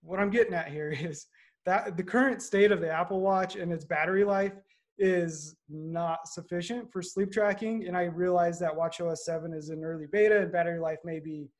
what 0.00 0.20
I'm 0.20 0.30
getting 0.30 0.54
at 0.54 0.68
here 0.68 0.90
is 0.96 1.26
that 1.66 1.96
the 1.96 2.04
current 2.04 2.40
state 2.40 2.70
of 2.70 2.80
the 2.80 2.88
Apple 2.88 3.20
Watch 3.20 3.56
and 3.56 3.72
its 3.72 3.84
battery 3.84 4.22
life 4.22 4.52
is 4.96 5.56
not 5.68 6.20
sufficient 6.28 6.92
for 6.92 7.02
sleep 7.02 7.32
tracking. 7.32 7.88
And 7.88 7.96
I 7.96 8.04
realize 8.04 8.60
that 8.60 8.76
WatchOS 8.76 9.18
7 9.24 9.52
is 9.52 9.70
in 9.70 9.82
early 9.82 10.06
beta 10.06 10.40
and 10.40 10.52
battery 10.52 10.78
life 10.78 10.98
may 11.04 11.18
be 11.18 11.50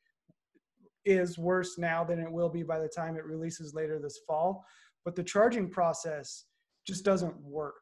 is 1.05 1.37
worse 1.37 1.79
now 1.79 2.05
than 2.05 2.21
it 2.21 2.31
will 2.31 2.49
be 2.49 2.63
by 2.63 2.79
the 2.79 2.89
time 2.89 3.17
it 3.17 3.25
releases 3.25 3.75
later 3.75 3.99
this 3.99 4.21
fall. 4.25 4.65
But 5.05 5.17
the 5.17 5.25
charging 5.25 5.69
process 5.69 6.45
just 6.87 7.05
doesn't 7.05 7.37
work 7.41 7.75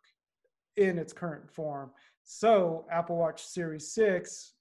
in 0.77 0.99
its 0.99 1.13
current 1.13 1.51
form. 1.51 1.91
So, 2.25 2.87
Apple 2.91 3.17
Watch 3.17 3.45
Series 3.45 3.93
6, 3.93 4.55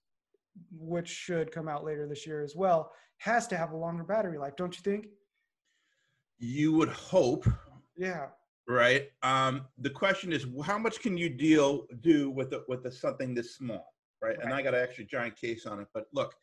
which 0.72 1.10
should 1.10 1.52
come 1.52 1.68
out 1.68 1.84
later 1.84 2.08
this 2.08 2.26
year 2.28 2.44
as 2.44 2.56
well, 2.56 2.92
has 3.18 3.48
to 3.48 3.58
have 3.58 3.72
a 3.72 3.78
longer 3.78 4.04
battery 4.04 4.38
life, 4.38 4.56
don't 4.56 4.76
you 4.76 4.82
think? 4.84 5.08
You 6.38 6.74
would 6.74 6.90
hope. 6.90 7.48
Yeah. 7.98 8.28
Right. 8.68 9.10
Um, 9.24 9.66
the 9.78 9.90
question 9.90 10.34
is, 10.34 10.46
how 10.64 10.78
much 10.78 11.00
can 11.00 11.18
you 11.18 11.30
deal 11.30 11.88
do 12.02 12.30
with 12.30 12.54
a, 12.54 12.64
with 12.68 12.86
a, 12.86 12.92
something 12.92 13.34
this 13.34 13.56
small, 13.56 13.94
right? 14.22 14.38
right. 14.38 14.46
And 14.46 14.54
I 14.54 14.62
got 14.62 14.74
an 14.74 14.82
extra 14.82 15.04
giant 15.04 15.36
case 15.36 15.66
on 15.66 15.80
it, 15.80 15.88
but 15.94 16.06
look, 16.14 16.36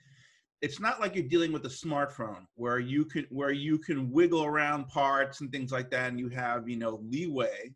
it's 0.62 0.78
not 0.78 1.00
like 1.00 1.16
you're 1.16 1.24
dealing 1.24 1.52
with 1.52 1.66
a 1.66 1.68
smartphone 1.68 2.46
where 2.54 2.78
you 2.78 3.04
can 3.04 3.26
where 3.30 3.50
you 3.50 3.78
can 3.78 4.10
wiggle 4.10 4.44
around 4.44 4.86
parts 4.86 5.40
and 5.40 5.50
things 5.50 5.72
like 5.72 5.90
that 5.90 6.08
and 6.08 6.20
you 6.20 6.28
have 6.28 6.68
you 6.68 6.76
know 6.76 7.00
leeway 7.10 7.74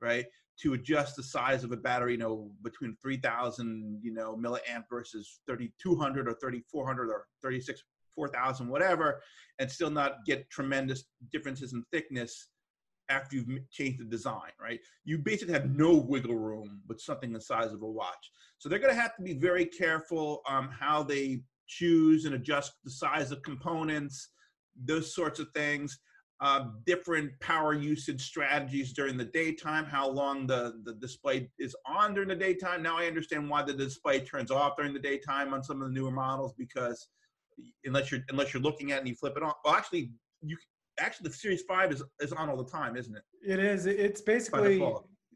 right 0.00 0.26
to 0.60 0.74
adjust 0.74 1.16
the 1.16 1.22
size 1.22 1.64
of 1.64 1.72
a 1.72 1.76
battery 1.76 2.12
you 2.12 2.18
know 2.18 2.50
between 2.62 2.96
3000 3.02 4.00
you 4.02 4.12
know 4.12 4.36
milliamp 4.36 4.84
versus 4.90 5.40
3200 5.46 6.28
or 6.28 6.34
3400 6.34 7.10
or 7.10 7.26
36 7.42 7.82
4000 8.14 8.68
whatever 8.68 9.20
and 9.58 9.70
still 9.70 9.90
not 9.90 10.24
get 10.26 10.50
tremendous 10.50 11.04
differences 11.30 11.72
in 11.72 11.84
thickness 11.92 12.48
after 13.08 13.36
you've 13.36 13.70
changed 13.70 14.00
the 14.00 14.04
design, 14.04 14.50
right? 14.60 14.80
You 15.04 15.18
basically 15.18 15.54
have 15.54 15.70
no 15.70 15.94
wiggle 15.94 16.36
room 16.36 16.82
with 16.88 17.00
something 17.00 17.32
the 17.32 17.40
size 17.40 17.72
of 17.72 17.82
a 17.82 17.86
watch. 17.86 18.30
So 18.58 18.68
they're 18.68 18.78
going 18.78 18.94
to 18.94 19.00
have 19.00 19.16
to 19.16 19.22
be 19.22 19.34
very 19.34 19.64
careful 19.64 20.42
um, 20.48 20.68
how 20.68 21.02
they 21.02 21.40
choose 21.66 22.24
and 22.24 22.34
adjust 22.34 22.72
the 22.84 22.90
size 22.90 23.30
of 23.30 23.42
components, 23.42 24.28
those 24.84 25.14
sorts 25.14 25.40
of 25.40 25.48
things. 25.54 25.98
Uh, 26.40 26.66
different 26.86 27.32
power 27.40 27.74
usage 27.74 28.24
strategies 28.24 28.92
during 28.92 29.16
the 29.16 29.24
daytime, 29.24 29.84
how 29.84 30.08
long 30.08 30.46
the, 30.46 30.80
the 30.84 30.94
display 30.94 31.50
is 31.58 31.74
on 31.84 32.14
during 32.14 32.28
the 32.28 32.36
daytime. 32.36 32.80
Now 32.80 32.96
I 32.96 33.06
understand 33.06 33.50
why 33.50 33.64
the 33.64 33.72
display 33.72 34.20
turns 34.20 34.52
off 34.52 34.76
during 34.76 34.92
the 34.92 35.00
daytime 35.00 35.52
on 35.52 35.64
some 35.64 35.82
of 35.82 35.88
the 35.88 35.94
newer 35.94 36.12
models 36.12 36.54
because 36.56 37.08
unless 37.84 38.12
you're 38.12 38.20
unless 38.28 38.54
you're 38.54 38.62
looking 38.62 38.92
at 38.92 38.96
it 38.96 38.98
and 39.00 39.08
you 39.08 39.16
flip 39.16 39.36
it 39.36 39.42
on. 39.42 39.52
Well, 39.64 39.74
actually, 39.74 40.12
you 40.42 40.56
actually 41.00 41.28
the 41.28 41.34
Series 41.34 41.62
Five 41.62 41.90
is 41.90 42.04
is 42.20 42.32
on 42.32 42.48
all 42.48 42.56
the 42.56 42.70
time, 42.70 42.96
isn't 42.96 43.16
it? 43.16 43.22
It 43.44 43.58
is. 43.58 43.86
It's 43.86 44.20
basically 44.20 44.78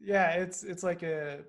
yeah. 0.01 0.31
It's 0.31 0.63
it's 0.63 0.83
like 0.83 1.03
a 1.03 1.39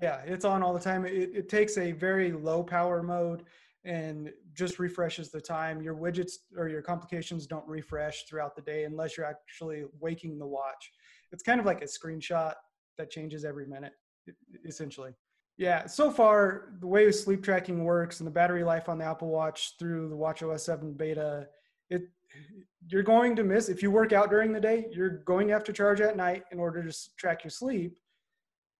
Yeah, 0.00 0.20
it's 0.24 0.44
on 0.44 0.62
all 0.62 0.72
the 0.72 0.80
time. 0.80 1.04
It, 1.04 1.30
it 1.34 1.48
takes 1.48 1.78
a 1.78 1.92
very 1.92 2.32
low 2.32 2.62
power 2.62 3.02
mode 3.02 3.42
and 3.84 4.30
just 4.54 4.78
refreshes 4.78 5.30
the 5.30 5.40
time. 5.40 5.82
Your 5.82 5.94
widgets 5.94 6.32
or 6.56 6.68
your 6.68 6.82
complications 6.82 7.46
don't 7.46 7.66
refresh 7.66 8.24
throughout 8.24 8.54
the 8.54 8.62
day 8.62 8.84
unless 8.84 9.16
you're 9.16 9.26
actually 9.26 9.84
waking 10.00 10.38
the 10.38 10.46
watch. 10.46 10.90
It's 11.32 11.42
kind 11.42 11.58
of 11.58 11.66
like 11.66 11.82
a 11.82 11.86
screenshot 11.86 12.54
that 12.98 13.10
changes 13.10 13.44
every 13.44 13.66
minute, 13.66 13.94
essentially. 14.64 15.12
Yeah, 15.58 15.86
so 15.86 16.10
far 16.10 16.72
the 16.80 16.86
way 16.86 17.10
sleep 17.12 17.42
tracking 17.42 17.84
works 17.84 18.20
and 18.20 18.26
the 18.26 18.32
battery 18.32 18.64
life 18.64 18.88
on 18.88 18.98
the 18.98 19.04
Apple 19.04 19.28
Watch 19.28 19.76
through 19.78 20.08
the 20.08 20.16
Watch 20.16 20.42
OS 20.42 20.64
7 20.64 20.94
beta, 20.94 21.46
it 21.90 22.02
you're 22.88 23.02
going 23.02 23.36
to 23.36 23.44
miss 23.44 23.68
if 23.68 23.82
you 23.82 23.90
work 23.90 24.12
out 24.12 24.30
during 24.30 24.52
the 24.52 24.60
day, 24.60 24.86
you're 24.90 25.22
going 25.24 25.46
to 25.46 25.52
have 25.52 25.64
to 25.64 25.72
charge 25.72 26.00
at 26.00 26.16
night 26.16 26.44
in 26.50 26.58
order 26.58 26.82
to 26.82 26.98
track 27.16 27.44
your 27.44 27.50
sleep, 27.50 27.96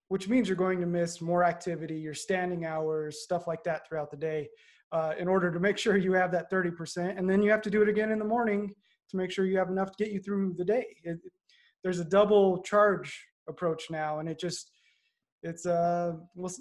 which 0.09 0.29
means 0.29 0.49
you're 0.49 0.57
going 0.57 0.81
to 0.81 0.87
miss 0.87 1.21
more 1.21 1.45
activity, 1.45 1.95
your 1.97 2.15
standing 2.15 2.65
hours, 2.65 3.23
stuff 3.23 3.47
like 3.47 3.63
that 3.65 3.87
throughout 3.87 4.11
the 4.11 4.17
day. 4.17 4.49
Uh, 4.93 5.15
in 5.19 5.27
order 5.27 5.51
to 5.51 5.59
make 5.59 5.79
sure 5.79 5.97
you 5.97 6.13
have 6.13 6.31
that 6.31 6.51
30%, 6.51 7.17
and 7.17 7.29
then 7.29 7.43
you 7.43 7.51
have 7.51 7.63
to 7.63 7.71
do 7.71 7.81
it 7.81 7.89
again 7.89 8.11
in 8.11 8.19
the 8.19 8.25
morning 8.25 8.71
to 9.09 9.17
make 9.17 9.31
sure 9.31 9.47
you 9.47 9.57
have 9.57 9.71
enough 9.71 9.91
to 9.91 10.05
get 10.05 10.13
you 10.13 10.21
through 10.21 10.53
the 10.59 10.65
day. 10.65 10.85
It, 11.03 11.19
there's 11.83 11.99
a 11.99 12.05
double 12.05 12.63
charge 12.63 13.27
approach 13.49 13.85
now, 13.91 14.19
and 14.19 14.29
it 14.29 14.39
just 14.39 14.71
it's 15.43 15.67
uh 15.67 16.13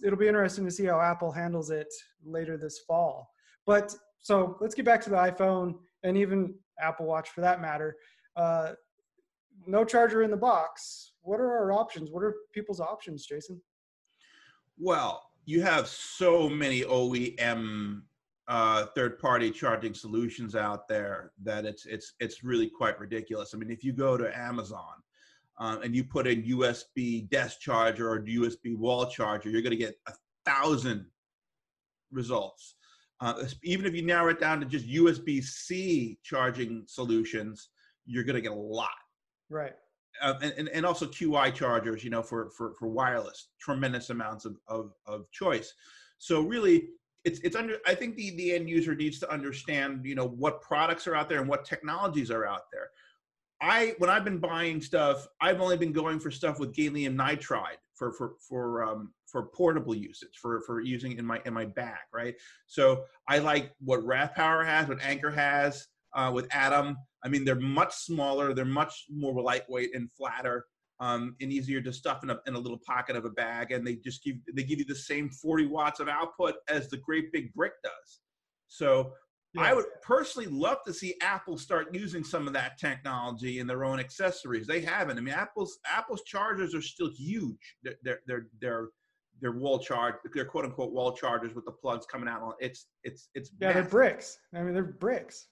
it'll 0.03 0.17
be 0.17 0.27
interesting 0.27 0.65
to 0.65 0.71
see 0.71 0.85
how 0.85 0.99
Apple 0.99 1.31
handles 1.31 1.69
it 1.69 1.93
later 2.23 2.57
this 2.57 2.79
fall. 2.87 3.29
But 3.65 3.95
so 4.19 4.57
let's 4.59 4.75
get 4.75 4.85
back 4.85 5.01
to 5.01 5.09
the 5.09 5.15
iPhone 5.17 5.75
and 6.03 6.17
even 6.17 6.55
Apple 6.79 7.05
Watch 7.05 7.29
for 7.29 7.41
that 7.41 7.61
matter. 7.61 7.95
Uh, 8.35 8.73
no 9.67 9.85
charger 9.85 10.23
in 10.23 10.31
the 10.31 10.37
box. 10.37 11.13
What 11.21 11.39
are 11.39 11.51
our 11.51 11.71
options? 11.71 12.09
What 12.11 12.23
are 12.23 12.35
people's 12.53 12.79
options, 12.79 13.25
Jason? 13.25 13.61
Well, 14.79 15.23
you 15.45 15.61
have 15.61 15.87
so 15.87 16.49
many 16.49 16.81
OEM 16.81 18.01
uh, 18.47 18.87
third-party 18.95 19.51
charging 19.51 19.93
solutions 19.93 20.55
out 20.55 20.87
there 20.87 21.31
that 21.43 21.65
it's 21.65 21.85
it's 21.85 22.13
it's 22.19 22.43
really 22.43 22.69
quite 22.69 22.99
ridiculous. 22.99 23.53
I 23.53 23.57
mean, 23.57 23.71
if 23.71 23.83
you 23.83 23.93
go 23.93 24.17
to 24.17 24.37
Amazon 24.37 24.93
uh, 25.59 25.77
and 25.83 25.95
you 25.95 26.03
put 26.03 26.27
in 26.27 26.43
USB 26.43 27.29
desk 27.29 27.59
charger 27.59 28.11
or 28.11 28.21
USB 28.21 28.75
wall 28.77 29.05
charger, 29.05 29.49
you're 29.49 29.61
going 29.61 29.71
to 29.71 29.77
get 29.77 29.95
a 30.07 30.13
thousand 30.45 31.05
results. 32.11 32.75
Uh, 33.19 33.43
even 33.63 33.85
if 33.85 33.93
you 33.93 34.01
narrow 34.01 34.29
it 34.29 34.39
down 34.39 34.59
to 34.59 34.65
just 34.65 34.87
USB 34.87 35.43
C 35.43 36.17
charging 36.23 36.83
solutions, 36.87 37.69
you're 38.05 38.23
going 38.23 38.35
to 38.35 38.41
get 38.41 38.51
a 38.51 38.55
lot. 38.55 38.89
Right. 39.49 39.73
Uh, 40.21 40.33
and, 40.41 40.67
and 40.69 40.85
also 40.85 41.05
QI 41.05 41.53
chargers, 41.53 42.03
you 42.03 42.09
know, 42.09 42.23
for, 42.23 42.49
for, 42.57 42.73
for 42.79 42.87
wireless, 42.87 43.49
tremendous 43.59 44.09
amounts 44.09 44.45
of, 44.45 44.57
of, 44.67 44.91
of 45.05 45.29
choice. 45.31 45.73
So 46.17 46.41
really, 46.41 46.89
it's 47.23 47.39
it's 47.41 47.55
under. 47.55 47.77
I 47.85 47.95
think 47.95 48.15
the 48.15 48.35
the 48.35 48.53
end 48.53 48.69
user 48.69 48.95
needs 48.95 49.19
to 49.19 49.31
understand, 49.31 50.05
you 50.05 50.15
know, 50.15 50.27
what 50.27 50.61
products 50.61 51.07
are 51.07 51.15
out 51.15 51.29
there 51.29 51.39
and 51.39 51.47
what 51.47 51.65
technologies 51.65 52.31
are 52.31 52.45
out 52.45 52.63
there. 52.71 52.89
I 53.61 53.93
when 53.99 54.09
I've 54.09 54.23
been 54.23 54.39
buying 54.39 54.81
stuff, 54.81 55.27
I've 55.39 55.61
only 55.61 55.77
been 55.77 55.93
going 55.93 56.19
for 56.19 56.31
stuff 56.31 56.59
with 56.59 56.73
gallium 56.73 57.15
nitride 57.15 57.77
for 57.93 58.11
for 58.13 58.33
for 58.49 58.83
um, 58.83 59.13
for 59.27 59.43
portable 59.43 59.93
usage 59.93 60.39
for 60.41 60.61
for 60.61 60.81
using 60.81 61.17
in 61.17 61.25
my 61.25 61.39
in 61.45 61.53
my 61.53 61.65
bag, 61.65 61.99
right? 62.11 62.35
So 62.65 63.03
I 63.27 63.37
like 63.37 63.71
what 63.79 64.03
RAV 64.03 64.33
Power 64.33 64.63
has, 64.63 64.87
what 64.87 65.01
Anker 65.01 65.29
has 65.31 65.87
uh, 66.15 66.31
with 66.33 66.47
Atom. 66.53 66.97
I 67.23 67.29
mean, 67.29 67.45
they're 67.45 67.55
much 67.55 67.93
smaller, 67.93 68.55
they're 68.55 68.65
much 68.65 69.05
more 69.13 69.39
lightweight 69.41 69.95
and 69.95 70.11
flatter. 70.11 70.65
Um, 71.01 71.35
and 71.41 71.51
easier 71.51 71.81
to 71.81 71.91
stuff 71.91 72.21
in 72.21 72.29
a, 72.29 72.39
in 72.45 72.53
a 72.53 72.59
little 72.59 72.79
pocket 72.85 73.15
of 73.15 73.25
a 73.25 73.29
bag, 73.31 73.71
and 73.71 73.85
they 73.85 73.95
just 73.95 74.23
give 74.23 74.35
they 74.55 74.61
give 74.61 74.77
you 74.77 74.85
the 74.85 74.93
same 74.93 75.31
40 75.31 75.65
watts 75.65 75.99
of 75.99 76.07
output 76.07 76.55
as 76.69 76.89
the 76.89 76.97
great 76.97 77.31
big 77.33 77.51
brick 77.55 77.73
does. 77.83 78.19
So 78.67 79.13
yeah. 79.53 79.63
I 79.63 79.73
would 79.73 79.85
personally 80.01 80.47
love 80.47 80.77
to 80.85 80.93
see 80.93 81.15
Apple 81.21 81.57
start 81.57 81.93
using 81.93 82.23
some 82.23 82.47
of 82.47 82.53
that 82.53 82.77
technology 82.77 83.59
in 83.59 83.67
their 83.67 83.83
own 83.83 83.99
accessories. 83.99 84.65
They 84.65 84.79
haven't. 84.79 85.17
I 85.17 85.21
mean, 85.21 85.33
Apple's 85.33 85.79
Apple's 85.85 86.21
chargers 86.23 86.73
are 86.73 86.81
still 86.81 87.09
huge. 87.09 87.75
They're 87.83 88.19
they're 88.25 88.45
they're 88.61 88.87
they're 89.41 89.51
wall 89.51 89.79
charge. 89.79 90.15
They're 90.33 90.45
quote 90.45 90.65
unquote 90.65 90.93
wall 90.93 91.13
chargers 91.13 91.53
with 91.53 91.65
the 91.65 91.71
plugs 91.71 92.05
coming 92.05 92.29
out. 92.29 92.41
On 92.41 92.53
it's 92.59 92.87
it's 93.03 93.29
it's 93.33 93.51
yeah. 93.59 93.69
Massive. 93.69 93.83
They're 93.83 93.91
bricks. 93.91 94.37
I 94.55 94.61
mean, 94.61 94.73
they're 94.73 94.83
bricks. 94.83 95.47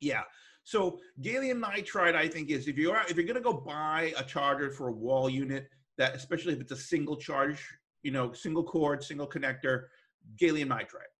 Yeah. 0.00 0.22
So 0.66 0.98
gallium 1.22 1.62
nitride, 1.62 2.16
I 2.16 2.26
think, 2.26 2.50
is 2.50 2.66
if 2.66 2.76
you 2.76 2.90
are 2.90 3.04
if 3.08 3.16
you're 3.16 3.24
gonna 3.24 3.40
go 3.40 3.52
buy 3.52 4.12
a 4.16 4.24
charger 4.24 4.68
for 4.68 4.88
a 4.88 4.92
wall 4.92 5.30
unit 5.30 5.68
that, 5.96 6.16
especially 6.16 6.54
if 6.54 6.60
it's 6.60 6.72
a 6.72 6.76
single 6.76 7.16
charge, 7.16 7.64
you 8.02 8.10
know, 8.10 8.32
single 8.32 8.64
cord, 8.64 9.04
single 9.04 9.28
connector, 9.28 9.84
gallium 10.40 10.66
nitride 10.66 11.12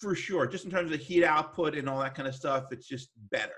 for 0.00 0.14
sure. 0.14 0.46
Just 0.46 0.64
in 0.64 0.70
terms 0.70 0.90
of 0.90 1.00
heat 1.00 1.22
output 1.22 1.76
and 1.76 1.86
all 1.86 2.00
that 2.00 2.14
kind 2.14 2.26
of 2.26 2.34
stuff, 2.34 2.64
it's 2.70 2.86
just 2.88 3.10
better. 3.30 3.52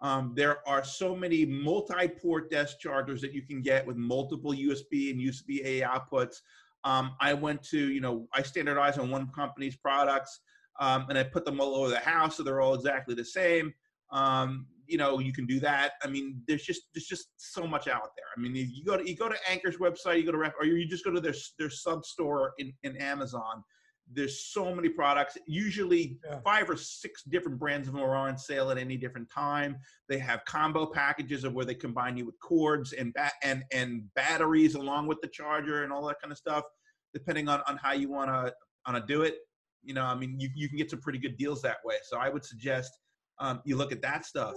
Um, 0.00 0.32
there 0.34 0.66
are 0.66 0.82
so 0.82 1.14
many 1.14 1.44
multi-port 1.44 2.50
desk 2.50 2.78
chargers 2.80 3.20
that 3.20 3.34
you 3.34 3.42
can 3.42 3.60
get 3.60 3.86
with 3.86 3.96
multiple 3.96 4.52
USB 4.52 5.10
and 5.10 5.20
USB-A 5.20 5.82
outputs. 5.82 6.36
Um, 6.84 7.12
I 7.20 7.34
went 7.34 7.62
to, 7.64 7.78
you 7.78 8.00
know, 8.00 8.26
I 8.32 8.42
standardized 8.42 8.98
on 8.98 9.10
one 9.10 9.28
company's 9.34 9.76
products, 9.76 10.40
um, 10.80 11.06
and 11.10 11.18
I 11.18 11.24
put 11.24 11.44
them 11.44 11.60
all 11.60 11.74
over 11.74 11.90
the 11.90 11.98
house, 11.98 12.36
so 12.36 12.42
they're 12.42 12.60
all 12.62 12.74
exactly 12.74 13.14
the 13.14 13.24
same. 13.24 13.74
Um, 14.10 14.66
you 14.86 14.98
know, 14.98 15.18
you 15.18 15.32
can 15.32 15.46
do 15.46 15.58
that. 15.60 15.92
I 16.04 16.08
mean, 16.08 16.42
there's 16.46 16.62
just 16.62 16.82
there's 16.94 17.06
just 17.06 17.28
so 17.36 17.66
much 17.66 17.88
out 17.88 18.10
there. 18.16 18.26
I 18.36 18.40
mean, 18.40 18.54
you 18.54 18.84
go 18.84 18.96
to 18.96 19.08
you 19.08 19.16
go 19.16 19.28
to 19.28 19.36
Anker's 19.50 19.78
website, 19.78 20.18
you 20.18 20.24
go 20.24 20.32
to 20.32 20.38
Ref, 20.38 20.52
or 20.60 20.66
you 20.66 20.86
just 20.86 21.04
go 21.04 21.10
to 21.10 21.20
their 21.20 21.34
their 21.58 21.70
sub 21.70 22.04
store 22.04 22.52
in 22.58 22.72
in 22.84 22.96
Amazon 22.96 23.64
there's 24.12 24.44
so 24.46 24.74
many 24.74 24.88
products 24.88 25.36
usually 25.46 26.18
yeah. 26.24 26.38
five 26.44 26.70
or 26.70 26.76
six 26.76 27.22
different 27.24 27.58
brands 27.58 27.88
of 27.88 27.94
them 27.94 28.02
are 28.02 28.14
on 28.14 28.38
sale 28.38 28.70
at 28.70 28.78
any 28.78 28.96
different 28.96 29.28
time 29.30 29.76
they 30.08 30.18
have 30.18 30.44
combo 30.44 30.86
packages 30.86 31.44
of 31.44 31.54
where 31.54 31.64
they 31.64 31.74
combine 31.74 32.16
you 32.16 32.24
with 32.24 32.38
cords 32.40 32.92
and 32.92 33.12
ba- 33.14 33.32
and 33.42 33.64
and 33.72 34.02
batteries 34.14 34.74
along 34.74 35.06
with 35.06 35.20
the 35.22 35.28
charger 35.28 35.82
and 35.82 35.92
all 35.92 36.06
that 36.06 36.20
kind 36.20 36.30
of 36.30 36.38
stuff 36.38 36.64
depending 37.12 37.48
on 37.48 37.60
on 37.66 37.76
how 37.76 37.92
you 37.92 38.08
want 38.08 38.28
to 38.28 38.52
want 38.86 38.96
to 39.06 39.12
do 39.12 39.22
it 39.22 39.38
you 39.82 39.92
know 39.92 40.04
i 40.04 40.14
mean 40.14 40.38
you, 40.38 40.48
you 40.54 40.68
can 40.68 40.78
get 40.78 40.90
some 40.90 41.00
pretty 41.00 41.18
good 41.18 41.36
deals 41.36 41.60
that 41.60 41.78
way 41.84 41.96
so 42.04 42.16
i 42.16 42.28
would 42.28 42.44
suggest 42.44 42.92
um, 43.38 43.60
you 43.64 43.76
look 43.76 43.92
at 43.92 44.02
that 44.02 44.24
stuff 44.24 44.54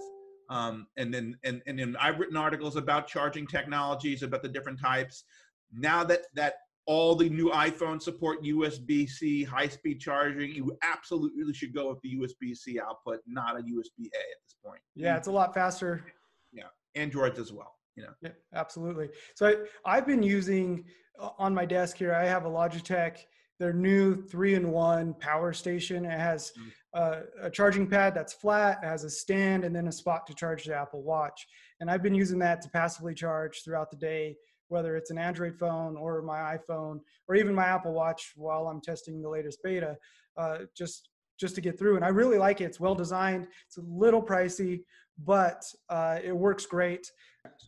um, 0.49 0.87
and 0.97 1.13
then 1.13 1.35
and, 1.43 1.61
and 1.67 1.79
then 1.79 1.95
i've 1.99 2.19
written 2.19 2.37
articles 2.37 2.75
about 2.75 3.07
charging 3.07 3.45
technologies 3.45 4.23
about 4.23 4.41
the 4.41 4.49
different 4.49 4.79
types 4.79 5.23
now 5.71 6.03
that 6.03 6.21
that 6.33 6.55
all 6.89 7.13
the 7.13 7.29
new 7.29 7.51
iPhones 7.51 8.01
support 8.01 8.43
USB-C 8.43 9.43
high-speed 9.43 9.99
charging. 9.99 10.55
You 10.55 10.75
absolutely 10.81 11.53
should 11.53 11.71
go 11.71 11.87
with 11.89 12.01
the 12.01 12.15
USB-C 12.15 12.79
output, 12.79 13.19
not 13.27 13.59
a 13.59 13.61
USB-A 13.61 14.07
at 14.07 14.41
this 14.43 14.55
point. 14.65 14.81
Yeah, 14.95 15.15
it's 15.15 15.27
a 15.27 15.31
lot 15.31 15.53
faster. 15.53 16.03
Yeah, 16.51 16.63
Androids 16.95 17.37
as 17.37 17.53
well. 17.53 17.75
You 17.95 18.05
know. 18.05 18.13
Yeah, 18.23 18.31
absolutely. 18.55 19.09
So 19.35 19.45
I, 19.45 19.55
I've 19.85 20.07
been 20.07 20.23
using 20.23 20.83
uh, 21.19 21.29
on 21.37 21.53
my 21.53 21.63
desk 21.63 21.95
here. 21.95 22.11
I 22.11 22.25
have 22.25 22.45
a 22.45 22.49
Logitech. 22.49 23.17
Their 23.59 23.73
new 23.73 24.15
three-in-one 24.15 25.13
power 25.19 25.53
station. 25.53 26.05
It 26.05 26.19
has 26.19 26.53
mm. 26.59 26.71
Uh, 26.93 27.21
a 27.41 27.49
charging 27.49 27.87
pad 27.87 28.15
that's 28.15 28.33
flat, 28.33 28.83
has 28.83 29.03
a 29.03 29.09
stand, 29.09 29.63
and 29.63 29.75
then 29.75 29.87
a 29.87 29.91
spot 29.91 30.25
to 30.27 30.33
charge 30.33 30.65
the 30.65 30.75
Apple 30.75 31.03
Watch. 31.03 31.45
And 31.79 31.89
I've 31.89 32.03
been 32.03 32.15
using 32.15 32.39
that 32.39 32.61
to 32.63 32.69
passively 32.69 33.13
charge 33.13 33.63
throughout 33.63 33.91
the 33.91 33.97
day 33.97 34.35
whether 34.69 34.95
it's 34.95 35.11
an 35.11 35.17
Android 35.17 35.57
phone 35.57 35.97
or 35.97 36.21
my 36.21 36.57
iPhone 36.57 36.99
or 37.27 37.35
even 37.35 37.53
my 37.53 37.65
Apple 37.65 37.91
Watch 37.91 38.33
while 38.35 38.67
I'm 38.67 38.79
testing 38.79 39.21
the 39.21 39.29
latest 39.29 39.59
beta, 39.63 39.97
uh, 40.37 40.59
just 40.75 41.09
just 41.39 41.55
to 41.55 41.61
get 41.61 41.79
through. 41.79 41.95
And 41.95 42.03
I 42.03 42.09
really 42.09 42.37
like 42.37 42.61
it. 42.61 42.65
It's 42.65 42.79
well 42.79 42.95
designed. 42.95 43.47
It's 43.65 43.77
a 43.77 43.81
little 43.81 44.21
pricey, 44.21 44.81
but 45.25 45.63
uh, 45.89 46.19
it 46.21 46.35
works 46.35 46.65
great. 46.65 47.09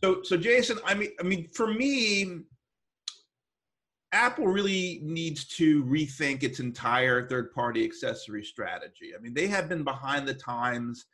So, 0.02 0.22
so 0.22 0.36
Jason, 0.36 0.78
I 0.84 0.94
mean, 0.94 1.10
I 1.18 1.22
mean, 1.22 1.48
for 1.48 1.66
me, 1.66 2.42
Apple 4.12 4.46
really 4.46 5.00
needs 5.02 5.44
to 5.46 5.84
rethink 5.84 6.42
its 6.42 6.60
entire 6.60 7.26
third-party 7.26 7.84
accessory 7.84 8.44
strategy. 8.44 9.12
I 9.16 9.20
mean, 9.20 9.32
they 9.32 9.46
have 9.46 9.68
been 9.68 9.84
behind 9.84 10.28
the 10.28 10.34
times 10.34 11.06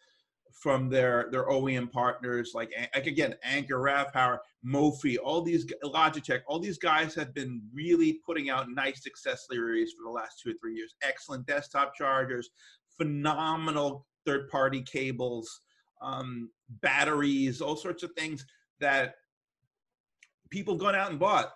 from 0.53 0.89
their 0.89 1.29
their 1.31 1.47
OEM 1.47 1.91
partners 1.91 2.51
like 2.53 2.73
like 2.95 3.07
again 3.07 3.35
Anker, 3.45 3.81
Rav 3.81 4.13
Power, 4.13 4.41
Mophie, 4.67 5.17
all 5.23 5.41
these 5.41 5.67
Logitech, 5.85 6.41
all 6.49 6.59
these 6.59 6.79
guys 6.79 7.15
have 7.15 7.33
been 7.33 7.63
really 7.73 8.21
putting 8.27 8.51
out 8.51 8.71
nice 8.71 9.07
accessories 9.07 9.93
for 9.93 10.03
the 10.05 10.11
last 10.11 10.41
two 10.43 10.51
or 10.51 10.55
three 10.61 10.75
years. 10.75 10.95
Excellent 11.03 11.47
desktop 11.47 11.95
chargers, 11.95 12.51
phenomenal 12.97 14.05
third 14.27 14.49
party 14.49 14.83
cables, 14.83 15.61
um, 16.03 16.51
batteries, 16.83 17.61
all 17.61 17.77
sorts 17.77 18.03
of 18.03 18.11
things 18.13 18.45
that 18.81 19.15
people 20.51 20.77
gone 20.77 20.95
out 20.97 21.11
and 21.11 21.21
bought. 21.21 21.53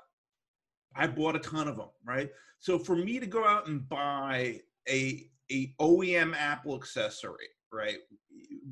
I 0.97 1.07
bought 1.07 1.37
a 1.37 1.41
ton 1.41 1.69
of 1.69 1.77
them, 1.77 1.89
right? 2.05 2.31
So 2.61 2.79
for 2.79 2.97
me 2.97 3.19
to 3.19 3.27
go 3.27 3.45
out 3.47 3.67
and 3.69 3.89
buy 3.89 4.61
a 4.89 5.29
a 5.51 5.75
OEM 5.81 6.35
Apple 6.35 6.75
accessory 6.75 7.49
right? 7.73 7.97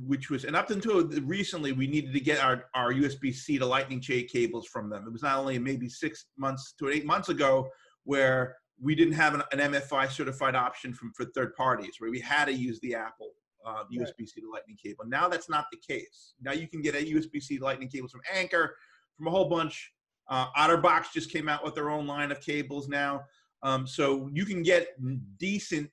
Which 0.06 0.30
was, 0.30 0.44
and 0.44 0.54
up 0.54 0.70
until 0.70 1.06
recently, 1.22 1.72
we 1.72 1.86
needed 1.86 2.12
to 2.12 2.20
get 2.20 2.38
our, 2.38 2.66
our 2.74 2.92
USB 2.92 3.34
C 3.34 3.58
to 3.58 3.66
Lightning 3.66 4.00
J 4.00 4.24
cables 4.24 4.66
from 4.66 4.90
them. 4.90 5.04
It 5.06 5.12
was 5.12 5.22
not 5.22 5.38
only 5.38 5.58
maybe 5.58 5.88
six 5.88 6.26
months 6.36 6.74
to 6.78 6.90
eight 6.90 7.06
months 7.06 7.28
ago 7.28 7.68
where 8.04 8.56
we 8.80 8.94
didn't 8.94 9.14
have 9.14 9.34
an, 9.34 9.42
an 9.52 9.72
MFI 9.72 10.10
certified 10.10 10.54
option 10.54 10.92
from 10.94 11.12
for 11.14 11.24
third 11.26 11.54
parties, 11.54 11.96
where 11.98 12.10
we 12.10 12.20
had 12.20 12.46
to 12.46 12.52
use 12.52 12.78
the 12.80 12.94
Apple 12.94 13.30
uh, 13.66 13.84
USB-C 13.92 14.40
to 14.40 14.50
Lightning 14.50 14.76
cable. 14.82 15.04
Now 15.06 15.28
that's 15.28 15.50
not 15.50 15.66
the 15.72 15.78
case. 15.78 16.34
Now 16.40 16.52
you 16.52 16.68
can 16.68 16.80
get 16.80 16.94
a 16.94 16.98
USB-C 16.98 17.58
to 17.58 17.64
Lightning 17.64 17.88
cables 17.88 18.12
from 18.12 18.22
Anker, 18.32 18.76
from 19.16 19.26
a 19.26 19.30
whole 19.30 19.48
bunch. 19.48 19.92
Uh, 20.30 20.46
OtterBox 20.56 21.12
just 21.12 21.30
came 21.30 21.48
out 21.48 21.64
with 21.64 21.74
their 21.74 21.90
own 21.90 22.06
line 22.06 22.30
of 22.30 22.40
cables 22.40 22.88
now, 22.88 23.22
um, 23.62 23.86
so 23.86 24.30
you 24.32 24.46
can 24.46 24.62
get 24.62 24.88
decent 25.38 25.90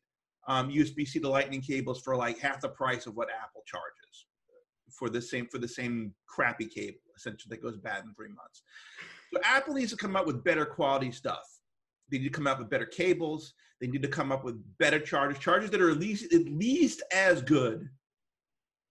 um, 0.47 0.69
USB-C 0.69 1.19
to 1.19 1.27
Lightning 1.27 1.61
cables 1.61 2.01
for 2.01 2.15
like 2.15 2.39
half 2.39 2.61
the 2.61 2.69
price 2.69 3.07
of 3.07 3.15
what 3.15 3.29
Apple 3.29 3.63
charges 3.65 4.27
for 4.91 5.09
the 5.09 5.21
same 5.21 5.47
for 5.47 5.57
the 5.57 5.67
same 5.67 6.13
crappy 6.27 6.65
cable, 6.65 6.99
essentially 7.15 7.55
that 7.55 7.61
goes 7.61 7.77
bad 7.77 8.03
in 8.05 8.13
three 8.13 8.29
months. 8.29 8.63
So 9.33 9.39
Apple 9.43 9.73
needs 9.73 9.91
to 9.91 9.97
come 9.97 10.15
up 10.15 10.25
with 10.25 10.43
better 10.43 10.65
quality 10.65 11.11
stuff. 11.11 11.43
They 12.09 12.17
need 12.19 12.25
to 12.25 12.29
come 12.31 12.47
up 12.47 12.59
with 12.59 12.69
better 12.69 12.85
cables. 12.85 13.53
They 13.81 13.87
need 13.87 14.01
to 14.01 14.07
come 14.07 14.31
up 14.31 14.43
with 14.43 14.55
better 14.77 14.99
chargers, 14.99 15.39
chargers 15.39 15.69
that 15.71 15.81
are 15.81 15.91
at 15.91 15.99
least 15.99 16.33
at 16.33 16.45
least 16.45 17.01
as 17.13 17.41
good 17.41 17.89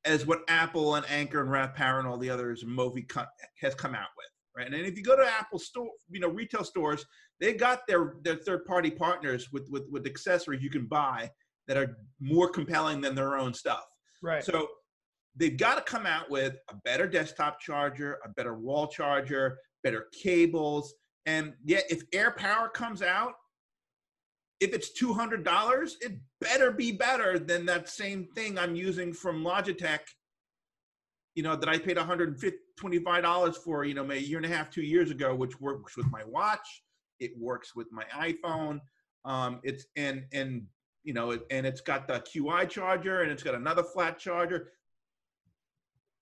as 0.05 0.27
what 0.27 0.43
Apple 0.49 0.95
and 0.95 1.07
Anker 1.11 1.41
and 1.41 1.51
Rav 1.51 1.75
Power 1.75 1.99
and 1.99 2.07
all 2.07 2.19
the 2.19 2.31
others 2.31 2.65
Mophie 2.65 3.11
has 3.61 3.75
come 3.75 3.95
out 3.95 4.09
with, 4.17 4.27
right? 4.57 4.67
And 4.67 4.75
if 4.75 4.97
you 4.97 5.03
go 5.03 5.17
to 5.17 5.27
Apple 5.27 5.59
store, 5.59 5.91
you 6.11 6.21
know, 6.21 6.29
retail 6.29 6.65
stores, 6.65 7.05
they 7.41 7.53
got 7.53 7.87
their 7.87 8.15
their 8.23 8.37
third 8.37 8.65
party 8.65 8.91
partners 8.91 9.49
with 9.53 9.69
with 9.71 9.85
with 9.91 10.07
accessories 10.07 10.63
you 10.63 10.71
can 10.71 10.87
buy 10.87 11.31
that 11.69 11.77
are 11.77 11.99
more 12.21 12.49
compelling 12.49 13.01
than 13.01 13.15
their 13.15 13.37
own 13.37 13.53
stuff. 13.53 13.85
Right. 14.23 14.45
So 14.45 14.69
they've 15.35 15.57
got 15.57 15.75
to 15.75 15.83
come 15.83 16.07
out 16.07 16.31
with 16.31 16.57
a 16.71 16.75
better 16.85 17.07
desktop 17.07 17.61
charger, 17.61 18.19
a 18.25 18.29
better 18.31 18.55
wall 18.55 18.87
charger, 18.87 19.59
better 19.83 20.07
cables, 20.23 20.95
and 21.27 21.55
yet 21.65 21.85
if 21.91 22.03
Air 22.13 22.31
Power 22.31 22.69
comes 22.69 23.03
out 23.03 23.33
if 24.61 24.73
it's 24.73 24.93
two 24.93 25.13
hundred 25.13 25.45
dollars, 25.45 25.97
it 26.01 26.13
better 26.41 26.71
be 26.71 26.93
better 26.93 27.39
than 27.39 27.67
that 27.67 27.89
same 27.89 28.27
thing 28.35 28.59
I'm 28.59 28.75
using 28.75 29.13
from 29.13 29.43
Logitech. 29.43 30.01
You 31.37 31.45
know 31.45 31.55
that 31.55 31.69
I 31.69 31.79
paid 31.79 31.97
one 31.97 32.07
hundred 32.07 32.43
and 32.43 32.53
twenty-five 32.77 33.23
dollars 33.23 33.57
for. 33.57 33.85
You 33.85 33.95
know, 33.95 34.05
maybe 34.05 34.25
a 34.25 34.29
year 34.29 34.39
and 34.39 34.47
a 34.47 34.49
half, 34.49 34.71
two 34.71 34.83
years 34.83 35.11
ago, 35.13 35.35
which 35.35 35.61
works 35.61 35.97
with 35.97 36.11
my 36.11 36.25
watch. 36.25 36.83
It 37.21 37.33
works 37.39 37.77
with 37.77 37.87
my 37.93 38.05
iPhone. 38.15 38.81
Um, 39.25 39.61
it's 39.63 39.87
and 39.97 40.25
and 40.33 40.67
you 41.07 41.15
know, 41.15 41.39
and 41.51 41.65
it's 41.65 41.81
got 41.81 42.09
the 42.09 42.15
QI 42.21 42.69
charger 42.69 43.23
and 43.23 43.31
it's 43.31 43.43
got 43.43 43.55
another 43.55 43.85
flat 43.85 44.19
charger. 44.19 44.73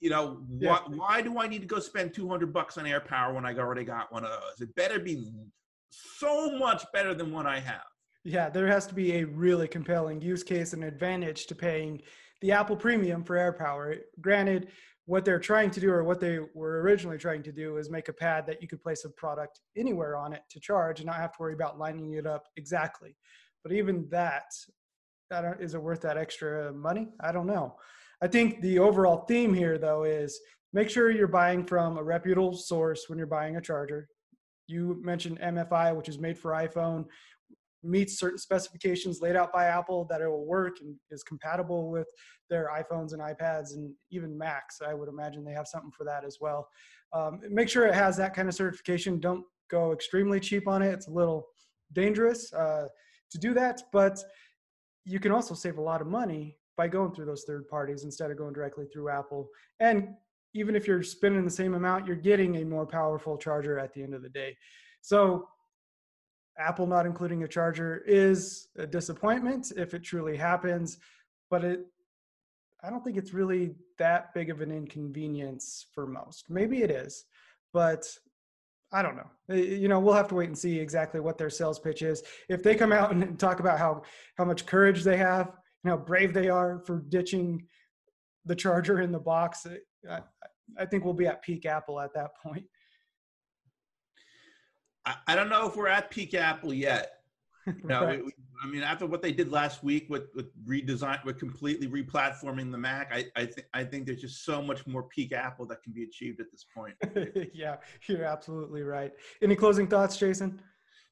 You 0.00 0.10
know, 0.10 0.42
why, 0.46 0.80
why 0.88 1.22
do 1.22 1.38
I 1.38 1.48
need 1.48 1.62
to 1.62 1.66
go 1.66 1.78
spend 1.78 2.12
200 2.12 2.52
bucks 2.52 2.76
on 2.76 2.86
air 2.86 3.00
power 3.00 3.32
when 3.32 3.46
I 3.46 3.54
already 3.54 3.84
got 3.84 4.12
one 4.12 4.24
of 4.24 4.30
those? 4.30 4.60
It 4.60 4.74
better 4.74 4.98
be 4.98 5.32
so 5.90 6.58
much 6.58 6.84
better 6.92 7.14
than 7.14 7.32
what 7.32 7.46
I 7.46 7.60
have. 7.60 7.80
Yeah, 8.24 8.50
there 8.50 8.66
has 8.66 8.86
to 8.88 8.94
be 8.94 9.16
a 9.16 9.24
really 9.24 9.66
compelling 9.66 10.20
use 10.20 10.42
case 10.42 10.74
and 10.74 10.84
advantage 10.84 11.46
to 11.46 11.54
paying 11.54 12.02
the 12.42 12.52
Apple 12.52 12.76
Premium 12.76 13.24
for 13.24 13.36
AirPower. 13.36 14.00
Granted, 14.20 14.68
what 15.06 15.24
they're 15.24 15.38
trying 15.38 15.70
to 15.70 15.80
do 15.80 15.90
or 15.90 16.02
what 16.02 16.20
they 16.20 16.38
were 16.54 16.80
originally 16.80 17.18
trying 17.18 17.42
to 17.42 17.52
do 17.52 17.76
is 17.76 17.90
make 17.90 18.08
a 18.08 18.12
pad 18.12 18.46
that 18.46 18.62
you 18.62 18.68
could 18.68 18.82
place 18.82 19.04
a 19.04 19.10
product 19.10 19.60
anywhere 19.76 20.16
on 20.16 20.32
it 20.32 20.42
to 20.50 20.60
charge 20.60 21.00
and 21.00 21.06
not 21.06 21.16
have 21.16 21.32
to 21.32 21.36
worry 21.40 21.52
about 21.52 21.78
lining 21.78 22.14
it 22.14 22.26
up 22.26 22.44
exactly. 22.56 23.14
But 23.62 23.72
even 23.72 24.08
that, 24.10 24.44
that 25.30 25.60
is 25.60 25.74
it 25.74 25.82
worth 25.82 26.00
that 26.02 26.16
extra 26.16 26.72
money? 26.72 27.08
I 27.20 27.32
don't 27.32 27.46
know. 27.46 27.76
I 28.22 28.28
think 28.28 28.62
the 28.62 28.78
overall 28.78 29.26
theme 29.26 29.52
here 29.52 29.76
though 29.76 30.04
is 30.04 30.38
make 30.72 30.88
sure 30.88 31.10
you're 31.10 31.28
buying 31.28 31.66
from 31.66 31.98
a 31.98 32.02
reputable 32.02 32.56
source 32.56 33.04
when 33.08 33.18
you're 33.18 33.26
buying 33.26 33.56
a 33.56 33.60
charger. 33.60 34.08
You 34.66 34.98
mentioned 35.02 35.38
MFI, 35.40 35.94
which 35.94 36.08
is 36.08 36.18
made 36.18 36.38
for 36.38 36.52
iPhone 36.52 37.04
meets 37.84 38.18
certain 38.18 38.38
specifications 38.38 39.20
laid 39.20 39.36
out 39.36 39.52
by 39.52 39.66
Apple 39.66 40.06
that 40.10 40.20
it 40.20 40.28
will 40.28 40.46
work 40.46 40.78
and 40.80 40.96
is 41.10 41.22
compatible 41.22 41.90
with 41.90 42.08
their 42.50 42.70
iPhones 42.74 43.12
and 43.12 43.22
iPads 43.22 43.74
and 43.74 43.92
even 44.10 44.36
Macs. 44.36 44.80
I 44.86 44.94
would 44.94 45.08
imagine 45.08 45.44
they 45.44 45.52
have 45.52 45.68
something 45.68 45.90
for 45.90 46.04
that 46.04 46.24
as 46.24 46.38
well. 46.40 46.68
Um, 47.12 47.40
make 47.48 47.68
sure 47.68 47.86
it 47.86 47.94
has 47.94 48.16
that 48.16 48.34
kind 48.34 48.48
of 48.48 48.54
certification. 48.54 49.20
Don't 49.20 49.44
go 49.70 49.92
extremely 49.92 50.40
cheap 50.40 50.68
on 50.68 50.82
it. 50.82 50.92
It's 50.92 51.08
a 51.08 51.12
little 51.12 51.46
dangerous 51.92 52.52
uh, 52.52 52.86
to 53.30 53.38
do 53.38 53.54
that, 53.54 53.82
but 53.92 54.22
you 55.04 55.20
can 55.20 55.32
also 55.32 55.54
save 55.54 55.78
a 55.78 55.82
lot 55.82 56.00
of 56.00 56.06
money 56.06 56.56
by 56.76 56.88
going 56.88 57.12
through 57.12 57.26
those 57.26 57.44
third 57.44 57.68
parties 57.68 58.04
instead 58.04 58.30
of 58.30 58.38
going 58.38 58.52
directly 58.52 58.86
through 58.92 59.08
Apple. 59.08 59.48
And 59.80 60.08
even 60.54 60.76
if 60.76 60.86
you're 60.86 61.02
spending 61.02 61.44
the 61.44 61.50
same 61.50 61.74
amount, 61.74 62.06
you're 62.06 62.16
getting 62.16 62.56
a 62.56 62.64
more 62.64 62.86
powerful 62.86 63.36
charger 63.36 63.78
at 63.78 63.92
the 63.92 64.02
end 64.02 64.14
of 64.14 64.22
the 64.22 64.28
day. 64.28 64.56
So 65.02 65.48
Apple 66.58 66.86
not 66.86 67.06
including 67.06 67.42
a 67.42 67.48
charger 67.48 68.02
is 68.06 68.68
a 68.76 68.86
disappointment 68.86 69.72
if 69.76 69.94
it 69.94 70.02
truly 70.02 70.36
happens, 70.36 70.98
but 71.50 71.64
it 71.64 71.86
I 72.82 72.90
don't 72.90 73.02
think 73.02 73.16
it's 73.16 73.32
really 73.32 73.74
that 73.98 74.34
big 74.34 74.50
of 74.50 74.60
an 74.60 74.70
inconvenience 74.70 75.86
for 75.94 76.06
most. 76.06 76.50
Maybe 76.50 76.82
it 76.82 76.90
is, 76.90 77.24
but 77.72 78.06
I 78.92 79.00
don't 79.02 79.16
know. 79.16 79.56
You 79.56 79.88
know, 79.88 79.98
we'll 79.98 80.14
have 80.14 80.28
to 80.28 80.34
wait 80.34 80.48
and 80.48 80.58
see 80.58 80.78
exactly 80.78 81.18
what 81.18 81.38
their 81.38 81.48
sales 81.48 81.78
pitch 81.78 82.02
is. 82.02 82.22
If 82.48 82.62
they 82.62 82.74
come 82.74 82.92
out 82.92 83.10
and 83.12 83.38
talk 83.38 83.60
about 83.60 83.78
how 83.78 84.02
how 84.36 84.44
much 84.44 84.66
courage 84.66 85.02
they 85.02 85.16
have 85.16 85.52
and 85.82 85.90
how 85.90 85.96
brave 85.96 86.34
they 86.34 86.48
are 86.48 86.78
for 86.78 87.02
ditching 87.08 87.66
the 88.44 88.54
charger 88.54 89.00
in 89.00 89.10
the 89.10 89.18
box, 89.18 89.66
I, 90.08 90.20
I 90.78 90.84
think 90.84 91.04
we'll 91.04 91.14
be 91.14 91.26
at 91.26 91.42
peak 91.42 91.64
Apple 91.66 92.00
at 92.00 92.14
that 92.14 92.36
point. 92.42 92.64
I, 95.06 95.14
I 95.28 95.34
don't 95.34 95.48
know 95.48 95.66
if 95.66 95.76
we're 95.76 95.88
at 95.88 96.10
peak 96.10 96.34
Apple 96.34 96.72
yet. 96.72 97.10
No, 97.82 98.04
right. 98.04 98.22
I 98.62 98.66
mean, 98.66 98.82
after 98.82 99.06
what 99.06 99.22
they 99.22 99.32
did 99.32 99.50
last 99.50 99.82
week 99.82 100.10
with 100.10 100.24
with 100.34 100.46
redesign, 100.66 101.24
with 101.24 101.38
completely 101.38 101.88
replatforming 101.88 102.70
the 102.70 102.76
Mac, 102.76 103.10
I 103.10 103.24
I 103.36 103.46
think 103.46 103.66
I 103.72 103.84
think 103.84 104.04
there's 104.04 104.20
just 104.20 104.44
so 104.44 104.60
much 104.60 104.86
more 104.86 105.04
peak 105.04 105.32
Apple 105.32 105.66
that 105.68 105.82
can 105.82 105.94
be 105.94 106.02
achieved 106.02 106.40
at 106.40 106.50
this 106.50 106.66
point. 106.74 106.94
yeah, 107.54 107.76
you're 108.06 108.24
absolutely 108.24 108.82
right. 108.82 109.12
Any 109.40 109.56
closing 109.56 109.86
thoughts, 109.86 110.18
Jason? 110.18 110.60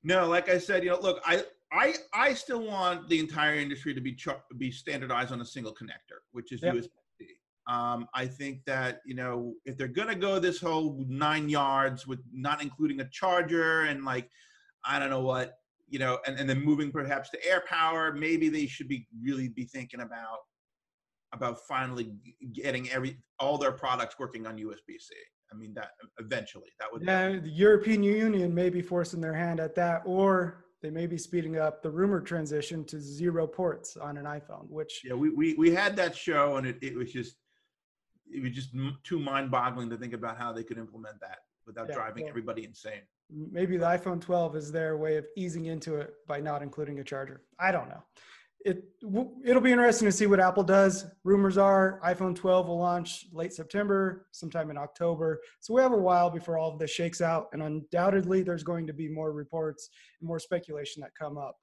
No, 0.05 0.29
like 0.29 0.51
I 0.51 0.59
said, 0.59 0.85
you 0.85 0.91
know, 0.91 1.01
look, 1.01 1.23
I 1.25 1.45
I 1.73 1.95
I 2.13 2.35
still 2.35 2.67
want 2.67 3.09
the 3.09 3.19
entire 3.19 3.55
industry 3.55 3.95
to 3.95 4.01
be 4.01 4.17
be 4.59 4.71
standardized 4.71 5.33
on 5.33 5.41
a 5.41 5.47
single 5.47 5.73
connector, 5.73 6.21
which 6.33 6.53
is 6.53 6.63
yep. 6.63 6.75
USB 6.75 6.89
um, 7.69 8.09
I 8.15 8.27
think 8.27 8.65
that 8.67 9.01
you 9.07 9.15
know 9.15 9.55
if 9.65 9.77
they're 9.77 9.89
gonna 9.89 10.15
go 10.15 10.39
this 10.39 10.61
whole 10.61 11.05
nine 11.09 11.49
yards 11.49 12.07
with 12.07 12.21
not 12.33 12.63
including 12.63 13.01
a 13.01 13.09
charger 13.11 13.83
and 13.83 14.05
like 14.05 14.29
I 14.85 14.99
don't 14.99 15.11
know 15.11 15.23
what 15.23 15.55
you 15.93 15.99
know, 15.99 16.19
and, 16.27 16.39
and 16.39 16.49
then 16.49 16.65
moving 16.65 16.91
perhaps 16.91 17.29
to 17.31 17.47
air 17.47 17.63
power, 17.69 18.15
maybe 18.15 18.49
they 18.49 18.67
should 18.67 18.89
be 18.89 19.07
really 19.23 19.49
be 19.49 19.65
thinking 19.65 20.01
about 20.01 20.39
about 21.35 21.59
finally 21.67 22.13
getting 22.53 22.91
every 22.91 23.19
all 23.39 23.59
their 23.59 23.73
products 23.73 24.17
working 24.19 24.47
on 24.47 24.57
USB-C. 24.57 25.15
I 25.53 25.57
mean 25.57 25.75
that 25.75 25.91
eventually 26.19 26.71
that 26.81 26.91
would. 26.91 27.03
Yeah, 27.03 27.39
the 27.39 27.49
European 27.49 28.03
Union 28.03 28.55
may 28.55 28.71
be 28.71 28.81
forcing 28.81 29.21
their 29.21 29.35
hand 29.35 29.61
at 29.61 29.75
that, 29.75 30.03
or 30.07 30.65
they 30.81 30.91
may 30.91 31.07
be 31.07 31.19
speeding 31.19 31.59
up 31.59 31.83
the 31.83 31.91
rumor 31.91 32.21
transition 32.21 32.85
to 32.87 32.99
zero 32.99 33.47
ports 33.47 33.99
on 33.99 34.17
an 34.17 34.25
iPhone. 34.25 34.69
Which 34.71 35.03
yeah, 35.05 35.15
we 35.15 35.29
we, 35.29 35.55
we 35.55 35.71
had 35.75 35.95
that 35.97 36.17
show 36.17 36.57
and 36.57 36.67
it, 36.67 36.79
it 36.81 36.97
was 36.97 37.13
just 37.13 37.37
it 38.33 38.43
was 38.43 38.53
just 38.53 38.71
too 39.05 39.19
mind-boggling 39.19 39.91
to 39.91 39.97
think 39.97 40.13
about 40.13 40.39
how 40.39 40.53
they 40.53 40.65
could 40.65 40.79
implement 40.79 41.21
that 41.21 41.39
without 41.67 41.89
yeah, 41.89 41.95
driving 41.95 42.29
everybody 42.29 42.65
insane. 42.65 43.03
Maybe 43.31 43.77
the 43.77 43.87
iPhone 43.87 44.21
12 44.21 44.57
is 44.57 44.73
their 44.73 44.97
way 44.97 45.17
of 45.17 45.27
easing 45.37 45.67
into 45.67 45.97
it 45.97 46.15
by 46.27 46.41
not 46.41 46.63
including 46.63 46.99
a 46.99 47.05
charger. 47.05 47.43
I 47.59 47.73
don't 47.73 47.89
know. 47.89 48.03
It 48.65 48.85
it'll 49.45 49.63
be 49.63 49.73
interesting 49.73 50.07
to 50.07 50.13
see 50.13 50.27
what 50.27 50.39
Apple 50.39 50.63
does. 50.63 51.07
Rumors 51.25 51.59
are 51.59 52.01
iPhone 52.05 52.35
12 52.37 52.69
will 52.69 52.79
launch 52.79 53.27
late 53.33 53.53
September, 53.53 54.27
sometime 54.31 54.71
in 54.71 54.79
October. 54.79 55.41
So 55.61 55.75
we 55.75 55.83
have 55.83 55.93
a 55.93 55.97
while 55.97 56.31
before 56.31 56.59
all 56.59 56.73
of 56.73 56.79
this 56.79 56.93
shakes 56.93 57.21
out, 57.21 57.49
and 57.53 57.63
undoubtedly 57.63 58.43
there's 58.43 58.63
going 58.63 58.87
to 58.87 58.93
be 58.93 59.09
more 59.09 59.33
reports 59.33 59.89
and 60.21 60.29
more 60.29 60.39
speculation 60.39 61.01
that 61.03 61.11
come 61.19 61.39
up. 61.39 61.57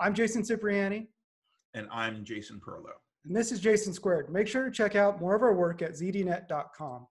I'm 0.00 0.12
Jason 0.12 0.42
Cipriani, 0.42 1.08
and 1.74 1.86
I'm 1.92 2.24
Jason 2.24 2.60
Perlow. 2.60 2.98
And 3.24 3.36
this 3.36 3.52
is 3.52 3.60
Jason 3.60 3.92
Squared. 3.92 4.30
Make 4.30 4.48
sure 4.48 4.64
to 4.64 4.70
check 4.70 4.96
out 4.96 5.20
more 5.20 5.34
of 5.34 5.42
our 5.42 5.54
work 5.54 5.82
at 5.82 5.92
zdnet.com. 5.92 7.06